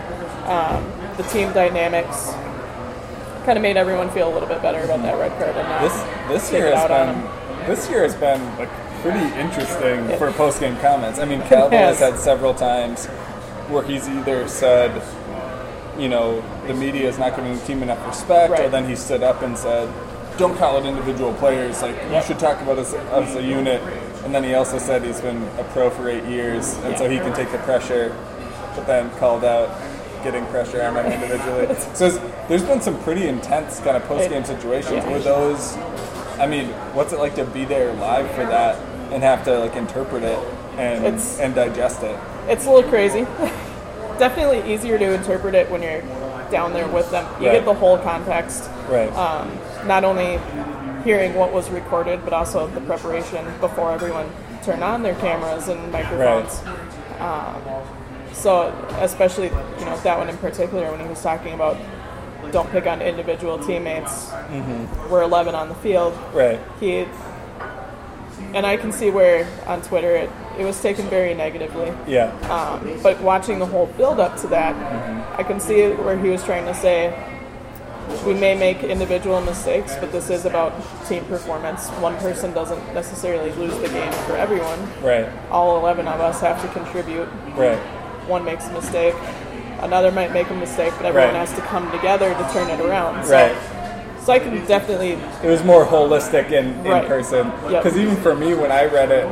Um, 0.52 0.84
the 1.16 1.22
team 1.24 1.52
dynamics 1.52 2.32
kind 3.46 3.56
of 3.56 3.62
made 3.62 3.76
everyone 3.76 4.08
feel 4.10 4.28
a 4.28 4.32
little 4.32 4.48
bit 4.48 4.62
better 4.62 4.80
about 4.80 5.02
that 5.02 5.16
red 5.18 5.32
card 5.38 5.54
and 5.56 5.84
This 5.84 6.02
this 6.28 6.52
year 6.52 6.74
has 6.74 6.88
been. 6.88 7.22
This 7.66 7.88
year 7.88 8.02
has 8.02 8.14
been 8.14 8.40
like 8.58 8.68
pretty 9.02 9.24
interesting 9.38 10.08
Yeah. 10.10 10.16
for 10.18 10.30
post 10.32 10.60
game 10.60 10.76
comments. 10.78 11.18
I 11.18 11.24
mean, 11.24 11.42
Calvo 11.42 11.72
Yes. 11.74 11.98
has 12.00 12.10
had 12.12 12.20
several 12.20 12.54
times 12.54 13.06
where 13.68 13.82
he's 13.82 14.08
either 14.08 14.46
said, 14.48 14.90
you 15.98 16.08
know, 16.08 16.42
the 16.66 16.74
media 16.74 17.08
is 17.08 17.18
not 17.18 17.36
giving 17.36 17.54
the 17.56 17.64
team 17.64 17.82
enough 17.82 18.04
respect, 18.06 18.58
or 18.58 18.68
then 18.68 18.86
he 18.86 18.96
stood 18.96 19.22
up 19.22 19.42
and 19.42 19.56
said, 19.56 19.88
"Don't 20.38 20.56
call 20.58 20.78
it 20.78 20.84
individual 20.86 21.32
players. 21.34 21.82
Like 21.82 21.94
you 22.12 22.20
should 22.22 22.38
talk 22.38 22.60
about 22.62 22.78
us 22.78 22.94
as 22.94 23.34
a 23.36 23.42
unit." 23.42 23.80
And 24.24 24.34
then 24.34 24.44
he 24.44 24.54
also 24.54 24.78
said 24.78 25.02
he's 25.02 25.20
been 25.20 25.42
a 25.58 25.64
pro 25.72 25.88
for 25.90 26.08
eight 26.08 26.24
years, 26.24 26.76
and 26.84 26.96
so 26.98 27.08
he 27.08 27.18
can 27.18 27.32
take 27.32 27.50
the 27.52 27.58
pressure. 27.58 28.14
But 28.76 28.86
then 28.86 29.10
called 29.18 29.44
out 29.44 29.70
getting 30.22 30.44
pressure 30.46 30.82
on 30.82 30.94
them 30.94 31.06
individually. 31.10 31.74
so 31.94 32.08
there's 32.48 32.62
been 32.62 32.80
some 32.80 32.98
pretty 33.02 33.26
intense 33.26 33.80
kind 33.80 33.96
of 33.96 34.04
post 34.04 34.28
game 34.30 34.44
situations. 34.44 35.02
Yeah. 35.04 35.10
Were 35.10 35.18
those? 35.18 35.76
I 36.40 36.46
mean, 36.46 36.68
what's 36.94 37.12
it 37.12 37.18
like 37.18 37.34
to 37.36 37.44
be 37.44 37.64
there 37.66 37.92
live 37.94 38.30
for 38.32 38.44
that 38.44 38.76
and 39.12 39.22
have 39.22 39.44
to 39.44 39.58
like 39.58 39.76
interpret 39.76 40.22
it 40.22 40.38
and 40.78 41.04
It's- 41.04 41.38
and 41.38 41.54
digest 41.54 42.02
it? 42.02 42.16
It's 42.48 42.66
a 42.66 42.70
little 42.70 42.88
crazy. 42.90 43.26
Definitely 44.18 44.72
easier 44.72 44.98
to 44.98 45.12
interpret 45.14 45.54
it 45.54 45.70
when 45.70 45.82
you're 45.82 46.02
down 46.50 46.72
there 46.72 46.88
with 46.88 47.10
them. 47.10 47.24
You 47.40 47.48
Right. 47.48 47.54
get 47.56 47.64
the 47.64 47.74
whole 47.74 47.98
context. 47.98 48.68
Right. 48.88 49.14
um, 49.16 49.50
not 49.86 50.02
only 50.04 50.38
hearing 51.04 51.34
what 51.34 51.52
was 51.52 51.70
recorded, 51.70 52.24
but 52.24 52.32
also 52.32 52.66
the 52.68 52.80
preparation 52.80 53.44
before 53.60 53.92
everyone 53.92 54.26
turned 54.64 54.82
on 54.82 55.02
their 55.02 55.14
cameras 55.16 55.68
and 55.68 55.92
microphones. 55.92 56.60
Um, 57.20 57.62
so, 58.32 58.72
especially 59.00 59.46
you 59.78 59.84
know 59.84 59.96
that 60.02 60.18
one 60.18 60.28
in 60.28 60.36
particular, 60.38 60.90
when 60.90 61.00
he 61.00 61.06
was 61.06 61.22
talking 61.22 61.52
about 61.54 61.76
don't 62.52 62.70
pick 62.70 62.86
on 62.86 63.02
individual 63.02 63.58
teammates. 63.58 64.30
We're 65.10 65.22
11 65.22 65.54
on 65.54 65.68
the 65.68 65.74
field. 65.76 66.14
right. 66.34 66.60
He 66.80 67.06
and 68.54 68.66
I 68.66 68.76
can 68.76 68.90
see 68.90 69.10
where 69.10 69.46
on 69.66 69.80
Twitter 69.82 70.16
it, 70.16 70.30
it 70.58 70.64
was 70.64 70.80
taken 70.80 71.06
very 71.08 71.34
negatively. 71.34 71.92
Yeah. 72.06 72.32
Um, 72.50 73.00
but 73.02 73.20
watching 73.20 73.58
the 73.58 73.66
whole 73.66 73.86
build 73.86 74.18
up 74.18 74.36
to 74.40 74.48
that, 74.48 74.74
I 75.38 75.42
can 75.42 75.60
see 75.60 75.90
where 75.90 76.18
he 76.18 76.30
was 76.30 76.42
trying 76.42 76.64
to 76.64 76.74
say 76.74 77.14
we 78.26 78.34
may 78.34 78.56
make 78.56 78.82
individual 78.82 79.40
mistakes, 79.40 79.94
but 79.96 80.10
this 80.10 80.30
is 80.30 80.44
about 80.44 80.72
team 81.06 81.24
performance. 81.26 81.88
One 82.00 82.16
person 82.16 82.52
doesn't 82.52 82.92
necessarily 82.92 83.52
lose 83.52 83.76
the 83.78 83.88
game 83.88 84.12
for 84.26 84.36
everyone. 84.36 84.80
Right. 85.00 85.28
All 85.50 85.78
11 85.78 86.08
of 86.08 86.20
us 86.20 86.40
have 86.40 86.60
to 86.62 86.68
contribute. 86.68 87.28
Right. 87.54 87.78
One 88.26 88.44
makes 88.44 88.66
a 88.66 88.72
mistake, 88.72 89.14
another 89.82 90.10
might 90.10 90.32
make 90.32 90.48
a 90.50 90.54
mistake, 90.54 90.92
but 90.96 91.06
everyone 91.06 91.34
Right. 91.34 91.46
has 91.46 91.52
to 91.54 91.60
come 91.62 91.90
together 91.92 92.30
to 92.32 92.48
turn 92.52 92.68
it 92.70 92.80
around. 92.80 93.24
So, 93.24 93.32
Right. 93.34 93.52
so 94.24 94.32
I 94.32 94.38
can 94.38 94.64
definitely, 94.66 95.18
It 95.42 95.48
was 95.48 95.64
more 95.64 95.84
holistic 95.84 96.52
in, 96.52 96.74
in 96.84 96.90
Right. 96.90 97.06
person. 97.08 97.52
Yep. 97.70 97.82
Because 97.82 97.98
even 97.98 98.16
for 98.16 98.34
me, 98.34 98.54
when 98.54 98.70
I 98.72 98.84
read 98.86 99.10
it, 99.10 99.26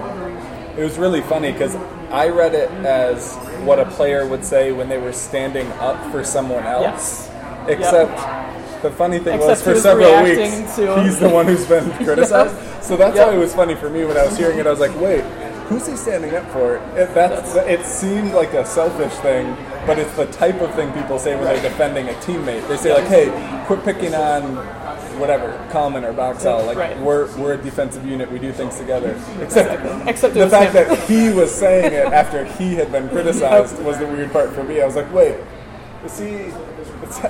it 0.76 0.82
was 0.84 0.98
really 0.98 1.20
funny 1.20 1.52
because 1.52 1.76
I 2.12 2.28
read 2.28 2.54
it 2.54 2.70
as 2.84 3.34
what 3.64 3.78
a 3.78 3.84
player 3.84 4.24
would 4.26 4.44
say 4.44 4.72
when 4.72 4.88
they 4.88 4.98
were 4.98 5.12
standing 5.12 5.70
up 5.80 5.96
for 6.10 6.24
someone 6.24 6.64
else. 6.64 6.82
yes. 6.82 7.30
Except 7.68 8.18
the 8.82 8.90
funny 8.90 9.18
thing 9.18 9.34
Except 9.34 9.50
was 9.50 9.62
for 9.62 9.70
was 9.72 9.82
several 9.82 10.22
weeks, 10.22 10.76
to- 10.76 11.00
he's 11.02 11.18
the 11.18 11.28
one 11.28 11.46
who's 11.46 11.66
been 11.66 11.90
criticized. 12.04 12.54
So 12.80 12.96
that's 12.96 13.16
Yep. 13.16 13.26
why 13.26 13.34
it 13.34 13.38
was 13.38 13.54
funny 13.54 13.74
for 13.74 13.90
me 13.90 14.04
when 14.06 14.16
I 14.16 14.24
was 14.24 14.38
hearing 14.38 14.58
it. 14.58 14.66
I 14.66 14.70
was 14.70 14.80
like, 14.80 14.98
wait, 14.98 15.22
who's 15.68 15.86
he 15.86 15.96
standing 15.96 16.34
up 16.34 16.48
for? 16.50 16.76
It, 16.96 17.12
that's, 17.14 17.56
it 17.56 17.84
seemed 17.84 18.32
like 18.32 18.54
a 18.54 18.64
selfish 18.64 19.12
thing, 19.16 19.54
but 19.86 19.98
it's 19.98 20.14
the 20.16 20.26
type 20.26 20.60
of 20.60 20.74
thing 20.74 20.92
people 20.92 21.18
say 21.18 21.34
when 21.34 21.44
they're 21.44 21.62
defending 21.62 22.08
a 22.08 22.12
teammate. 22.20 22.66
They 22.68 22.76
say 22.76 22.92
like, 22.94 23.06
hey, 23.08 23.64
quit 23.66 23.84
picking 23.84 24.14
on 24.14 24.56
whatever, 25.18 25.52
Kallman 25.70 26.04
or 26.04 26.12
Boxall. 26.12 26.64
Like 26.64 26.76
Right. 26.78 26.98
we're 27.00 27.26
we're 27.36 27.54
a 27.54 27.56
defensive 27.56 28.04
unit. 28.06 28.30
We 28.30 28.38
do 28.38 28.52
things 28.52 28.76
together. 28.78 29.20
Except 29.40 30.08
Except 30.08 30.34
the 30.34 30.48
fact 30.48 30.74
him. 30.74 30.88
that 30.88 30.98
he 31.08 31.30
was 31.30 31.52
saying 31.54 31.92
it 31.92 32.06
after 32.12 32.44
he 32.44 32.74
had 32.74 32.92
been 32.92 33.08
criticized 33.08 33.82
was 33.82 33.98
the 33.98 34.06
weird 34.06 34.30
part 34.32 34.52
for 34.52 34.62
me. 34.64 34.80
I 34.80 34.86
was 34.86 34.96
like, 34.96 35.12
wait, 35.12 35.36
is 36.04 36.18
he? 36.18 36.52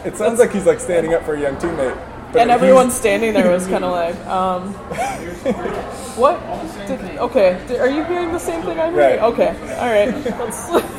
It 0.04 0.16
sounds 0.16 0.38
like 0.40 0.52
he's 0.52 0.66
like 0.66 0.80
standing 0.80 1.14
up 1.14 1.22
for 1.24 1.34
a 1.34 1.40
young 1.40 1.56
teammate. 1.56 1.96
But 2.32 2.42
and 2.42 2.50
everyone 2.50 2.90
standing 2.90 3.32
there 3.32 3.50
was 3.50 3.66
kind 3.66 3.84
of 3.84 3.92
like, 3.92 4.16
um, 4.26 4.72
what? 6.16 6.38
Did, 6.86 7.00
okay, 7.18 7.62
Did- 7.66 7.80
are 7.80 7.88
you 7.88 8.04
hearing 8.04 8.32
the 8.32 8.38
same 8.38 8.62
thing 8.62 8.78
I'm 8.78 8.92
hearing? 8.92 9.18
Right. 9.18 9.32
Okay, 9.32 9.48
all 9.78 9.88
right. 9.88 10.84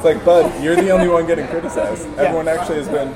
It's 0.00 0.04
like, 0.04 0.24
bud, 0.24 0.62
you're 0.62 0.76
the 0.76 0.90
only 0.90 1.08
one 1.08 1.26
getting 1.26 1.46
criticized. 1.48 2.06
Everyone 2.16 2.46
actually 2.48 2.76
has 2.76 2.88
been 2.88 3.12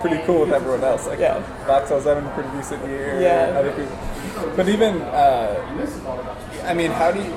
pretty 0.00 0.20
cool 0.26 0.40
with 0.40 0.52
everyone 0.52 0.82
else. 0.82 1.06
Like, 1.06 1.20
Yeah. 1.20 1.40
Boxall's 1.66 2.04
having 2.04 2.26
a 2.26 2.30
pretty 2.34 2.50
decent 2.50 2.84
year. 2.86 3.18
Yeah. 3.20 3.56
Other 3.58 3.70
people. 3.72 3.96
But 4.56 4.68
even, 4.68 5.00
uh, 5.02 5.54
I 6.64 6.74
mean, 6.74 6.90
how 6.90 7.12
do 7.12 7.20
you 7.22 7.30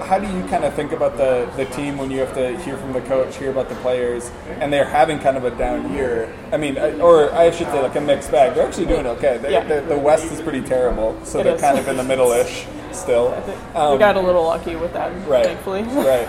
how 0.00 0.18
do 0.18 0.26
you 0.26 0.42
kind 0.48 0.64
of 0.64 0.74
think 0.74 0.92
about 0.92 1.16
the, 1.16 1.50
the 1.56 1.64
team 1.66 1.98
when 1.98 2.10
you 2.10 2.18
have 2.20 2.34
to 2.34 2.58
hear 2.60 2.76
from 2.76 2.92
the 2.92 3.00
coach, 3.02 3.36
hear 3.36 3.50
about 3.50 3.68
the 3.68 3.74
players, 3.76 4.30
and 4.60 4.72
they're 4.72 4.84
having 4.88 5.18
kind 5.18 5.36
of 5.36 5.44
a 5.44 5.50
down 5.52 5.92
year? 5.92 6.32
I 6.52 6.56
mean, 6.56 6.78
or 7.00 7.32
I 7.32 7.50
should 7.50 7.68
say 7.68 7.80
like 7.82 7.96
a 7.96 8.00
mixed 8.00 8.30
bag. 8.30 8.54
They're 8.54 8.66
actually 8.66 8.86
doing 8.86 9.06
okay. 9.06 9.38
They, 9.38 9.52
Yeah. 9.52 9.64
the, 9.64 9.80
the 9.82 9.98
West 9.98 10.30
is 10.32 10.40
pretty 10.40 10.62
terrible, 10.62 11.18
so 11.24 11.40
It 11.40 11.44
they're 11.44 11.54
is. 11.54 11.60
kind 11.60 11.78
of 11.78 11.86
in 11.88 11.96
the 11.96 12.04
middle-ish 12.04 12.66
still. 12.92 13.34
I 13.36 13.40
think 13.42 13.58
Um, 13.76 13.92
we 13.92 13.98
got 13.98 14.16
a 14.16 14.20
little 14.20 14.44
lucky 14.44 14.76
with 14.76 14.92
that, 14.94 15.12
Right. 15.28 15.44
thankfully. 15.46 15.82
right. 15.92 16.28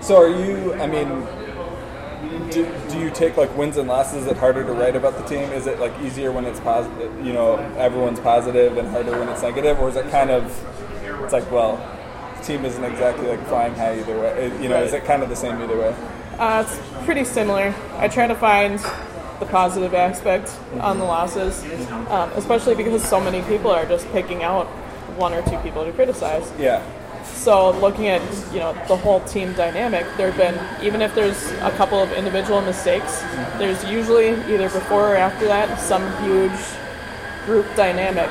So 0.00 0.16
are 0.16 0.28
you? 0.28 0.74
I 0.74 0.86
mean, 0.86 1.26
do, 2.50 2.66
do 2.88 2.98
you 2.98 3.10
take 3.10 3.36
like 3.36 3.54
wins 3.56 3.76
and 3.76 3.88
losses? 3.88 4.22
Is 4.24 4.30
it 4.30 4.36
harder 4.36 4.64
to 4.64 4.72
write 4.72 4.96
about 4.96 5.16
the 5.18 5.24
team? 5.24 5.50
Is 5.52 5.66
it 5.66 5.80
like 5.80 5.92
easier 6.00 6.32
when 6.32 6.44
it's 6.44 6.60
positive? 6.60 7.12
You 7.26 7.32
know, 7.32 7.56
everyone's 7.76 8.20
positive, 8.20 8.76
and 8.78 8.88
harder 8.88 9.18
when 9.18 9.28
it's 9.28 9.42
negative, 9.42 9.78
or 9.80 9.88
is 9.88 9.96
it 9.96 10.08
kind 10.10 10.30
of? 10.30 10.44
It's 11.24 11.32
like, 11.32 11.50
well, 11.50 11.78
team 12.42 12.64
isn't 12.64 12.84
exactly 12.84 13.26
like 13.28 13.44
flying 13.46 13.74
high 13.74 13.98
either 13.98 14.18
way. 14.18 14.28
It- 14.46 14.60
You 14.60 14.68
know, 14.68 14.82
is 14.82 14.92
it 14.92 15.04
kind 15.04 15.22
of 15.22 15.28
the 15.28 15.36
same 15.36 15.60
either 15.62 15.76
way? 15.76 15.94
Uh, 16.38 16.64
it's 16.66 16.78
pretty 17.04 17.24
similar. 17.24 17.74
I 17.98 18.08
try 18.08 18.26
to 18.26 18.34
find 18.34 18.78
the 19.40 19.46
positive 19.46 19.94
aspect 19.94 20.50
on 20.80 20.98
the 20.98 21.04
losses, 21.04 21.64
um, 22.10 22.30
especially 22.36 22.74
because 22.74 23.02
so 23.04 23.20
many 23.20 23.42
people 23.42 23.70
are 23.70 23.84
just 23.86 24.10
picking 24.12 24.42
out 24.42 24.66
one 25.16 25.32
or 25.34 25.42
two 25.42 25.56
people 25.58 25.84
to 25.84 25.92
criticize. 25.92 26.50
Yeah. 26.58 26.80
So 27.24 27.70
looking 27.70 28.08
at 28.08 28.22
you 28.52 28.58
know 28.60 28.72
the 28.88 28.96
whole 28.96 29.20
team 29.20 29.52
dynamic, 29.54 30.06
there've 30.16 30.36
been 30.36 30.58
even 30.82 31.02
if 31.02 31.14
there's 31.14 31.50
a 31.62 31.70
couple 31.76 32.00
of 32.02 32.12
individual 32.12 32.60
mistakes, 32.62 33.22
there's 33.58 33.84
usually 33.84 34.30
either 34.52 34.68
before 34.70 35.12
or 35.14 35.16
after 35.16 35.46
that 35.46 35.78
some 35.80 36.02
huge 36.24 36.58
group 37.46 37.66
dynamic 37.76 38.28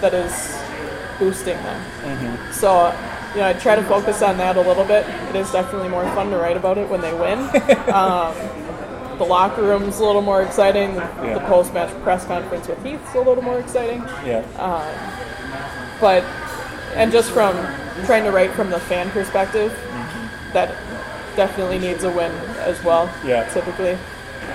that 0.00 0.12
is 0.14 0.56
boosting 1.18 1.56
them. 1.62 2.52
So 2.52 2.92
you 3.34 3.40
know, 3.40 3.48
I 3.48 3.52
try 3.54 3.76
to 3.76 3.82
focus 3.84 4.22
on 4.22 4.36
that 4.38 4.56
a 4.56 4.60
little 4.60 4.84
bit. 4.84 5.06
It 5.28 5.36
is 5.36 5.50
definitely 5.52 5.88
more 5.88 6.04
fun 6.14 6.30
to 6.30 6.36
write 6.36 6.56
about 6.56 6.78
it 6.78 6.88
when 6.88 7.00
they 7.00 7.12
win. 7.12 7.38
um, 7.92 8.34
the 9.18 9.24
locker 9.24 9.62
room's 9.62 9.98
a 9.98 10.04
little 10.04 10.22
more 10.22 10.42
exciting. 10.42 10.94
The, 10.94 11.00
Yeah. 11.22 11.34
the 11.34 11.40
post-match 11.40 11.90
press 12.02 12.24
conference 12.26 12.68
with 12.68 12.82
Heath's 12.84 13.14
a 13.14 13.20
little 13.20 13.42
more 13.42 13.58
exciting. 13.58 14.00
Yeah. 14.24 14.42
But 16.00 16.22
and 16.94 17.10
just 17.12 17.30
from 17.30 17.54
trying 18.04 18.24
to 18.24 18.30
write 18.30 18.52
from 18.52 18.70
the 18.70 18.80
fan 18.80 19.10
perspective, 19.10 19.72
that 20.52 20.68
definitely 21.36 21.78
needs 21.78 22.04
a 22.04 22.10
win 22.10 22.32
as 22.60 22.82
well. 22.84 23.10
Yeah. 23.24 23.48
Typically. 23.52 23.96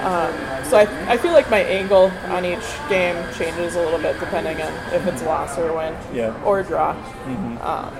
Um, 0.01 0.33
so 0.65 0.77
I, 0.77 0.87
I 1.13 1.17
feel 1.17 1.33
like 1.33 1.49
my 1.49 1.59
angle 1.59 2.11
on 2.29 2.45
each 2.45 2.63
game 2.89 3.15
changes 3.33 3.75
a 3.75 3.79
little 3.83 3.99
bit 3.99 4.19
depending 4.19 4.61
on 4.61 4.71
if 4.93 5.05
it's 5.05 5.21
a 5.21 5.25
loss 5.25 5.57
or 5.57 5.69
a 5.69 5.75
win 5.75 5.95
Yeah. 6.13 6.33
or 6.43 6.61
a 6.61 6.63
draw. 6.63 6.91
Um, 7.61 7.93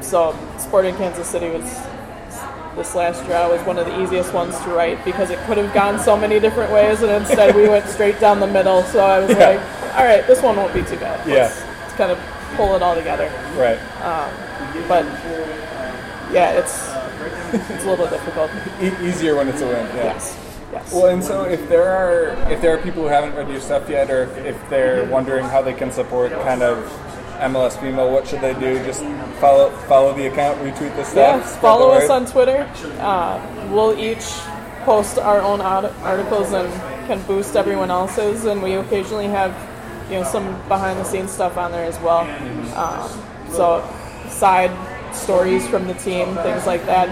so 0.00 0.36
Sporting 0.58 0.94
Kansas 0.96 1.26
City 1.28 1.50
was 1.50 1.64
this 2.76 2.94
last 2.94 3.24
draw 3.26 3.48
was 3.50 3.60
one 3.62 3.76
of 3.78 3.86
the 3.86 4.02
easiest 4.02 4.32
ones 4.32 4.56
to 4.60 4.70
write 4.70 5.04
because 5.04 5.30
it 5.30 5.38
could 5.46 5.56
have 5.56 5.72
gone 5.74 5.98
so 5.98 6.16
many 6.16 6.38
different 6.38 6.70
ways, 6.72 7.02
and 7.02 7.10
instead 7.10 7.54
we 7.56 7.68
went 7.68 7.86
straight 7.88 8.20
down 8.20 8.38
the 8.40 8.46
middle. 8.46 8.82
So 8.84 9.00
I 9.00 9.18
was 9.18 9.30
Yeah. 9.36 9.48
like, 9.50 9.96
all 9.98 10.04
right, 10.04 10.24
this 10.26 10.40
one 10.42 10.56
won't 10.56 10.72
be 10.72 10.82
too 10.82 10.96
bad. 10.96 11.26
Yeah. 11.26 11.34
Let's, 11.46 11.60
let's 11.60 11.92
kind 11.94 12.10
of 12.12 12.18
pull 12.56 12.76
it 12.76 12.82
all 12.82 12.94
together. 12.94 13.26
Right. 13.56 13.78
Um, 14.02 14.30
But 14.86 15.04
yeah, 16.32 16.52
it's 16.58 16.88
it's 17.72 17.84
a 17.84 17.90
little 17.90 18.06
difficult. 18.06 18.50
E- 18.80 18.92
easier 19.06 19.34
when 19.36 19.48
it's 19.48 19.60
a 19.62 19.66
win. 19.66 19.86
Yeah. 19.96 20.04
Yes. 20.14 20.36
Yes. 20.72 20.92
Well, 20.92 21.06
and 21.06 21.24
so 21.24 21.44
if 21.44 21.66
there 21.68 21.88
are 21.90 22.28
if 22.52 22.60
there 22.60 22.74
are 22.74 22.78
people 22.78 23.02
who 23.02 23.08
haven't 23.08 23.34
read 23.34 23.48
your 23.48 23.60
stuff 23.60 23.88
yet, 23.88 24.10
or 24.10 24.24
if, 24.24 24.36
if 24.38 24.70
they're 24.70 25.04
wondering 25.06 25.44
how 25.46 25.62
they 25.62 25.72
can 25.72 25.90
support 25.90 26.30
kind 26.42 26.62
of 26.62 26.84
MLS 27.38 27.78
female, 27.80 28.10
what 28.10 28.26
should 28.26 28.40
they 28.40 28.54
do? 28.54 28.78
Just 28.84 29.02
follow 29.40 29.70
follow 29.88 30.14
the 30.14 30.26
account, 30.26 30.58
retweet 30.60 30.94
the 30.96 31.04
stuff. 31.04 31.14
Yeah, 31.16 31.60
follow 31.60 31.90
us 31.92 32.10
on 32.10 32.26
Twitter. 32.26 32.68
Uh, 32.98 33.68
we'll 33.70 33.98
each 33.98 34.24
post 34.84 35.18
our 35.18 35.40
own 35.40 35.60
art- 35.60 35.92
articles 36.02 36.52
and 36.52 36.72
can 37.06 37.22
boost 37.26 37.56
everyone 37.56 37.90
else's, 37.90 38.44
and 38.44 38.62
we 38.62 38.74
occasionally 38.74 39.26
have 39.28 39.52
you 40.10 40.16
know 40.18 40.24
some 40.24 40.44
behind 40.68 40.98
the 40.98 41.04
scenes 41.04 41.30
stuff 41.30 41.56
on 41.56 41.70
there 41.72 41.84
as 41.84 41.98
well. 42.00 42.20
Um, 42.76 43.08
so 43.52 43.88
side 44.28 44.70
stories 45.14 45.66
from 45.68 45.86
the 45.86 45.94
team, 45.94 46.34
things 46.36 46.66
like 46.66 46.84
that. 46.86 47.08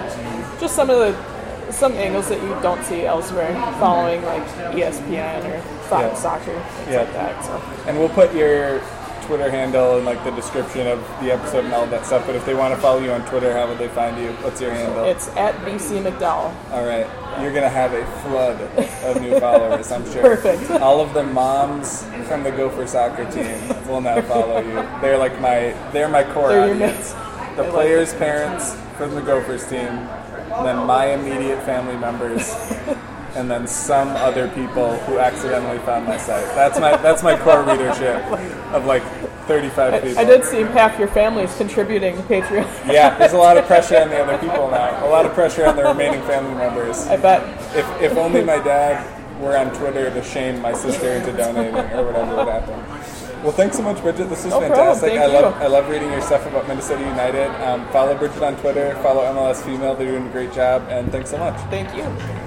Just 0.61 0.75
some 0.75 0.91
of 0.91 0.99
the 0.99 1.73
some 1.73 1.93
angles 1.95 2.29
that 2.29 2.41
you 2.43 2.49
don't 2.63 2.83
see 2.85 3.05
elsewhere, 3.05 3.53
following 3.81 4.23
like 4.25 4.43
ESPN 4.75 5.45
or 5.45 5.61
Fox 5.89 6.03
Yeah. 6.03 6.15
Soccer, 6.15 6.45
things 6.61 6.91
Yeah. 6.91 6.99
like 7.01 7.13
that. 7.13 7.45
So. 7.45 7.61
And 7.87 7.99
we'll 7.99 8.09
put 8.09 8.33
your 8.35 8.81
Twitter 9.27 9.51
handle 9.51 9.97
and 9.97 10.07
like 10.07 10.23
the 10.25 10.31
description 10.31 10.87
of 10.87 11.01
the 11.21 11.33
episode 11.33 11.65
and 11.65 11.75
all 11.75 11.87
that 11.87 12.07
stuff. 12.07 12.25
But 12.27 12.37
if 12.37 12.47
they 12.47 12.55
want 12.55 12.75
to 12.75 12.81
follow 12.81 13.01
you 13.01 13.11
on 13.13 13.27
Twitter, 13.29 13.53
how 13.53 13.67
would 13.69 13.79
they 13.79 13.89
find 13.89 14.17
you? 14.23 14.31
What's 14.43 14.61
your 14.61 14.71
handle? 14.71 15.05
It's 15.05 15.29
at 15.37 15.55
BC 15.65 16.03
McDowell. 16.03 16.55
All 16.73 16.87
right, 16.87 17.07
you're 17.43 17.53
gonna 17.53 17.69
have 17.69 17.93
a 17.93 18.05
flood 18.23 18.61
of 19.05 19.21
new 19.21 19.39
followers, 19.41 19.91
I'm 19.91 20.05
sure. 20.13 20.23
Perfect. 20.23 20.71
All 20.81 21.01
of 21.01 21.13
the 21.15 21.23
moms 21.25 22.05
from 22.29 22.43
the 22.45 22.51
Gopher 22.51 22.87
soccer 22.87 23.25
team 23.31 23.59
will 23.89 24.01
now 24.01 24.21
follow 24.23 24.61
you. 24.61 24.75
They're 25.01 25.19
like 25.19 25.41
my, 25.41 25.75
they're 25.93 26.09
my 26.09 26.23
core 26.33 26.49
They're 26.51 26.67
your 26.67 26.75
audience. 26.77 27.15
mates. 27.15 27.57
The 27.57 27.65
players' 27.71 28.15
parents 28.15 28.77
from 28.97 29.15
the 29.15 29.23
Gophers 29.23 29.67
team, 29.67 29.81
and 29.81 30.67
then 30.67 30.87
my 30.87 31.07
immediate 31.07 31.63
family 31.65 31.97
members, 31.97 32.49
and 33.37 33.51
then 33.51 33.67
some 33.67 34.09
other 34.09 34.49
people 34.49 34.97
who 35.01 35.19
accidentally 35.19 35.79
found 35.81 36.07
my 36.07 36.17
site. 36.17 36.45
That's 36.55 36.81
my 36.81 36.97
that's 36.97 37.23
my 37.23 37.39
core 37.39 37.63
readership 37.63 38.25
of 38.73 38.87
like 38.87 39.03
35 39.47 40.03
people. 40.03 40.19
I 40.19 40.25
did 40.25 40.45
see 40.45 40.63
half 40.63 40.99
your 40.99 41.09
family's 41.09 41.55
contributing 41.57 42.17
to 42.17 42.23
Patreon. 42.23 42.67
Yeah, 42.93 43.17
there's 43.19 43.35
a 43.35 43.39
lot 43.39 43.57
of 43.57 43.65
pressure 43.67 43.99
on 43.99 44.09
the 44.09 44.19
other 44.23 44.39
people 44.47 44.71
now. 44.71 45.07
A 45.07 45.11
lot 45.11 45.27
of 45.27 45.33
pressure 45.35 45.67
on 45.67 45.77
the 45.77 45.85
remaining 45.85 46.23
family 46.23 46.55
members. 46.55 47.07
I 47.07 47.17
bet. 47.17 47.43
If, 47.77 47.87
if 48.03 48.17
only 48.17 48.43
my 48.43 48.59
dad 48.59 49.13
were 49.41 49.57
on 49.57 49.73
Twitter 49.75 50.11
to 50.11 50.23
shame 50.25 50.61
my 50.63 50.73
sister 50.73 51.11
into 51.11 51.33
donating 51.33 51.77
or 51.77 52.07
whatever 52.07 52.37
would 52.37 52.49
happen. 52.49 52.75
Well, 53.43 53.53
thanks 53.53 53.77
so 53.77 53.83
much, 53.83 54.01
Bridget. 54.01 54.31
This 54.31 54.45
was 54.45 54.55
No 54.55 54.61
fantastic. 54.61 55.13
I 55.13 55.27
you. 55.27 55.33
love 55.33 55.55
I 55.63 55.67
love 55.67 55.89
reading 55.89 56.11
your 56.11 56.23
stuff 56.23 56.47
about 56.47 56.67
Minnesota 56.67 57.03
United. 57.03 57.49
Um, 57.63 57.87
follow 57.91 58.17
Bridget 58.17 58.43
on 58.43 58.57
Twitter. 58.57 58.95
Follow 59.03 59.23
MLS 59.23 59.63
Female. 59.63 59.95
They're 59.95 60.11
doing 60.11 60.27
a 60.27 60.33
great 60.33 60.53
job. 60.53 60.87
And 60.89 61.13
thanks 61.13 61.31
so 61.31 61.39
much. 61.39 61.57
Thank 61.71 61.95
you. 61.95 62.46